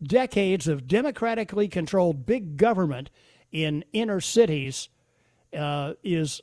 decades 0.00 0.68
of 0.68 0.86
democratically 0.86 1.66
controlled 1.66 2.26
big 2.26 2.56
government 2.56 3.10
in 3.50 3.84
inner 3.92 4.20
cities 4.20 4.88
uh, 5.56 5.94
is 6.02 6.40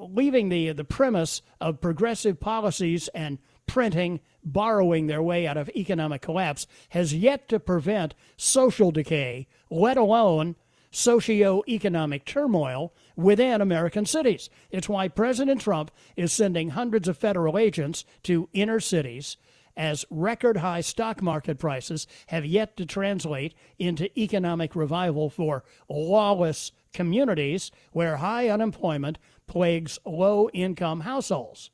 leaving 0.00 0.48
the 0.48 0.72
the 0.72 0.84
premise 0.84 1.42
of 1.60 1.80
progressive 1.80 2.40
policies 2.40 3.08
and 3.08 3.38
printing, 3.68 4.18
borrowing 4.42 5.06
their 5.06 5.22
way 5.22 5.46
out 5.46 5.56
of 5.56 5.70
economic 5.76 6.22
collapse 6.22 6.66
has 6.88 7.14
yet 7.14 7.48
to 7.48 7.60
prevent 7.60 8.14
social 8.36 8.90
decay, 8.90 9.46
let 9.70 9.96
alone 9.96 10.56
socio-economic 10.90 12.24
turmoil 12.24 12.92
within 13.14 13.60
American 13.60 14.06
cities. 14.06 14.50
It's 14.70 14.88
why 14.88 15.08
President 15.08 15.60
Trump 15.60 15.90
is 16.16 16.32
sending 16.32 16.70
hundreds 16.70 17.06
of 17.06 17.18
federal 17.18 17.58
agents 17.58 18.04
to 18.24 18.48
inner 18.52 18.80
cities 18.80 19.36
as 19.76 20.04
record 20.10 20.56
high 20.56 20.80
stock 20.80 21.22
market 21.22 21.58
prices 21.58 22.06
have 22.26 22.44
yet 22.44 22.76
to 22.76 22.84
translate 22.84 23.54
into 23.78 24.18
economic 24.18 24.74
revival 24.74 25.30
for 25.30 25.62
lawless 25.88 26.72
communities 26.92 27.70
where 27.92 28.16
high 28.16 28.48
unemployment 28.48 29.18
plagues 29.46 29.98
low 30.04 30.48
income 30.52 31.00
households. 31.00 31.70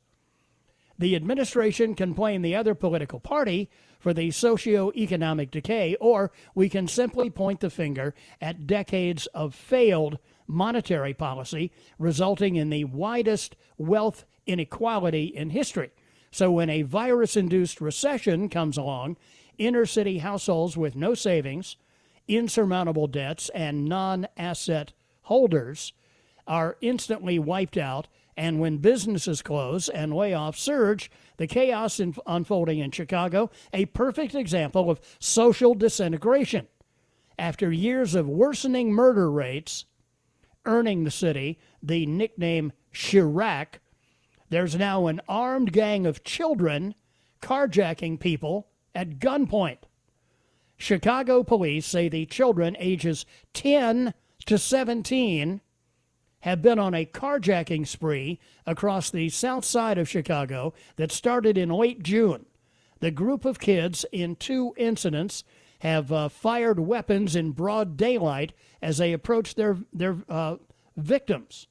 The 0.99 1.17
administration 1.17 1.95
can 1.95 2.13
blame 2.13 2.43
the 2.43 2.55
other 2.55 2.75
political 2.75 3.19
party 3.21 3.69
for 3.99 4.15
the 4.15 4.31
socio-economic 4.31 5.51
decay, 5.51 5.97
or 6.01 6.31
we 6.55 6.69
can 6.69 6.87
simply 6.87 7.31
point 7.31 7.61
the 7.61 7.71
finger 7.71 8.15
at 8.41 8.67
decades 8.67 9.27
of 9.29 9.55
failed 9.55 10.19
monetary 10.47 11.15
policy, 11.15 11.73
resulting 11.99 12.57
in 12.57 12.71
the 12.71 12.85
widest 12.85 13.57
wealth 13.79 14.25
inequality 14.47 15.25
in 15.25 15.51
history. 15.51 15.91
So 16.31 16.51
when 16.53 16.69
a 16.69 16.83
virus 16.83 17.37
induced 17.37 17.81
recession 17.81 18.49
comes 18.49 18.77
along, 18.77 19.17
inner 19.59 19.87
city 19.87 20.19
households 20.19 20.77
with 20.77 20.97
no 20.97 21.15
savings, 21.15 21.77
insurmountable 22.29 23.07
debts, 23.07 23.49
and 23.51 23.87
non 23.87 24.29
asset 24.37 24.93
holders 25.23 25.93
are 26.47 26.77
instantly 26.81 27.39
wiped 27.39 27.77
out 27.77 28.09
and 28.37 28.61
when 28.61 28.79
businesses 28.79 29.43
close 29.43 29.89
and 29.89 30.13
layoffs 30.13 30.59
surge, 30.59 31.11
the 31.37 31.47
chaos 31.47 32.01
in, 32.01 32.15
unfolding 32.27 32.79
in 32.79 32.91
Chicago, 32.91 33.51
a 33.73 33.87
perfect 33.87 34.35
example 34.35 34.91
of 34.91 35.01
social 35.19 35.75
disintegration. 35.75 36.67
After 37.39 37.73
years 37.73 38.15
of 38.15 38.29
worsening 38.29 38.93
murder 38.93 39.31
rates, 39.31 39.87
earning 40.65 41.05
the 41.05 41.11
city 41.11 41.59
the 41.83 42.07
nickname 42.07 42.73
Chiraq, 42.93 43.81
there's 44.51 44.77
now 44.77 45.07
an 45.07 45.21
armed 45.29 45.73
gang 45.73 46.07
of 46.07 46.25
children 46.25 46.95
carjacking 47.43 48.19
people 48.19 48.69
at 48.95 49.19
gunpoint. 49.19 49.79
Chicago 50.77 51.43
police 51.43 51.87
say 51.87 52.09
the 52.09 52.27
children 52.27 52.77
ages 52.79 53.27
10 53.53 54.15
to 54.47 54.59
17 54.59 55.61
have 56.45 56.61
been 56.61 56.79
on 56.79 56.93
a 56.93 57.07
carjacking 57.07 57.87
spree 57.87 58.39
across 58.67 59.09
the 59.09 59.31
south 59.31 59.65
side 59.65 59.97
of 59.97 60.07
Chicago 60.07 60.75
that 60.97 61.11
started 61.11 61.57
in 61.57 61.71
late 61.71 62.03
June. 62.03 62.45
The 63.01 63.11
group 63.11 63.47
of 63.47 63.59
kids 63.59 64.05
in 64.13 64.37
two 64.37 64.75
incidents 64.77 65.43
have 65.79 66.13
uh, 66.13 66.29
fired 66.29 66.79
weapons 66.79 67.35
in 67.35 67.53
broad 67.53 67.97
daylight 67.97 68.53
as 68.83 68.99
they 68.99 69.15
approach 69.15 69.55
their, 69.55 69.79
their 69.91 70.19
uh, 70.29 70.57
victims. 70.99 71.67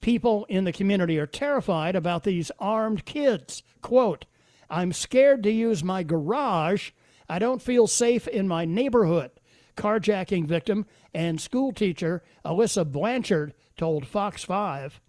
People 0.00 0.46
in 0.48 0.64
the 0.64 0.72
community 0.72 1.18
are 1.18 1.26
terrified 1.26 1.94
about 1.94 2.24
these 2.24 2.50
armed 2.58 3.04
kids. 3.04 3.62
Quote, 3.82 4.24
I'm 4.70 4.94
scared 4.94 5.42
to 5.42 5.50
use 5.50 5.84
my 5.84 6.02
garage. 6.02 6.92
I 7.28 7.38
don't 7.38 7.60
feel 7.60 7.86
safe 7.86 8.26
in 8.28 8.48
my 8.48 8.64
neighborhood. 8.64 9.30
Carjacking 9.76 10.46
victim 10.46 10.86
and 11.12 11.38
school 11.38 11.70
teacher 11.70 12.22
Alyssa 12.46 12.90
Blanchard 12.90 13.52
told 13.76 14.06
Fox 14.06 14.44
5. 14.44 15.00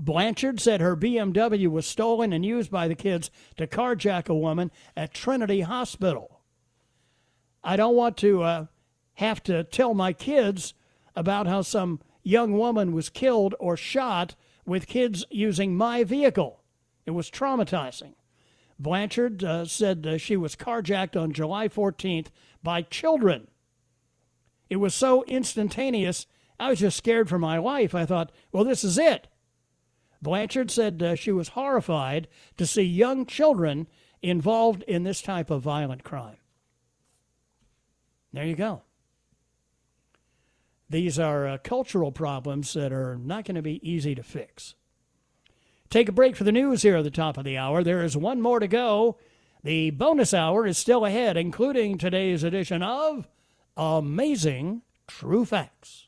Blanchard 0.00 0.60
said 0.60 0.80
her 0.80 0.96
BMW 0.96 1.68
was 1.68 1.86
stolen 1.86 2.32
and 2.32 2.44
used 2.44 2.70
by 2.70 2.86
the 2.86 2.94
kids 2.94 3.30
to 3.56 3.66
carjack 3.66 4.28
a 4.28 4.34
woman 4.34 4.70
at 4.96 5.12
Trinity 5.12 5.62
Hospital. 5.62 6.40
I 7.64 7.76
don't 7.76 7.96
want 7.96 8.16
to 8.18 8.42
uh, 8.42 8.66
have 9.14 9.42
to 9.44 9.64
tell 9.64 9.94
my 9.94 10.12
kids 10.12 10.74
about 11.16 11.48
how 11.48 11.62
some 11.62 12.00
young 12.22 12.56
woman 12.56 12.92
was 12.92 13.08
killed 13.08 13.54
or 13.58 13.76
shot 13.76 14.36
with 14.64 14.86
kids 14.86 15.24
using 15.30 15.76
my 15.76 16.04
vehicle. 16.04 16.62
It 17.04 17.10
was 17.10 17.30
traumatizing. 17.30 18.14
Blanchard 18.78 19.42
uh, 19.42 19.64
said 19.64 20.06
uh, 20.06 20.18
she 20.18 20.36
was 20.36 20.54
carjacked 20.54 21.20
on 21.20 21.32
July 21.32 21.66
14th 21.66 22.28
by 22.62 22.82
children. 22.82 23.48
It 24.70 24.76
was 24.76 24.94
so 24.94 25.24
instantaneous 25.24 26.26
I 26.58 26.70
was 26.70 26.80
just 26.80 26.96
scared 26.96 27.28
for 27.28 27.38
my 27.38 27.58
life. 27.58 27.94
I 27.94 28.04
thought, 28.04 28.32
well, 28.52 28.64
this 28.64 28.84
is 28.84 28.98
it. 28.98 29.28
Blanchard 30.20 30.70
said 30.70 31.02
uh, 31.02 31.14
she 31.14 31.30
was 31.30 31.48
horrified 31.48 32.26
to 32.56 32.66
see 32.66 32.82
young 32.82 33.24
children 33.24 33.86
involved 34.22 34.82
in 34.82 35.04
this 35.04 35.22
type 35.22 35.50
of 35.50 35.62
violent 35.62 36.02
crime. 36.02 36.38
There 38.32 38.44
you 38.44 38.56
go. 38.56 38.82
These 40.90 41.18
are 41.18 41.46
uh, 41.46 41.58
cultural 41.58 42.12
problems 42.12 42.72
that 42.72 42.92
are 42.92 43.16
not 43.16 43.44
going 43.44 43.54
to 43.56 43.62
be 43.62 43.88
easy 43.88 44.14
to 44.14 44.22
fix. 44.22 44.74
Take 45.90 46.08
a 46.08 46.12
break 46.12 46.34
for 46.34 46.44
the 46.44 46.52
news 46.52 46.82
here 46.82 46.96
at 46.96 47.04
the 47.04 47.10
top 47.10 47.38
of 47.38 47.44
the 47.44 47.56
hour. 47.56 47.82
There 47.82 48.02
is 48.02 48.16
one 48.16 48.40
more 48.40 48.58
to 48.58 48.68
go. 48.68 49.18
The 49.62 49.90
bonus 49.90 50.34
hour 50.34 50.66
is 50.66 50.78
still 50.78 51.04
ahead, 51.04 51.36
including 51.36 51.98
today's 51.98 52.42
edition 52.42 52.82
of 52.82 53.28
Amazing 53.76 54.82
True 55.06 55.44
Facts. 55.44 56.07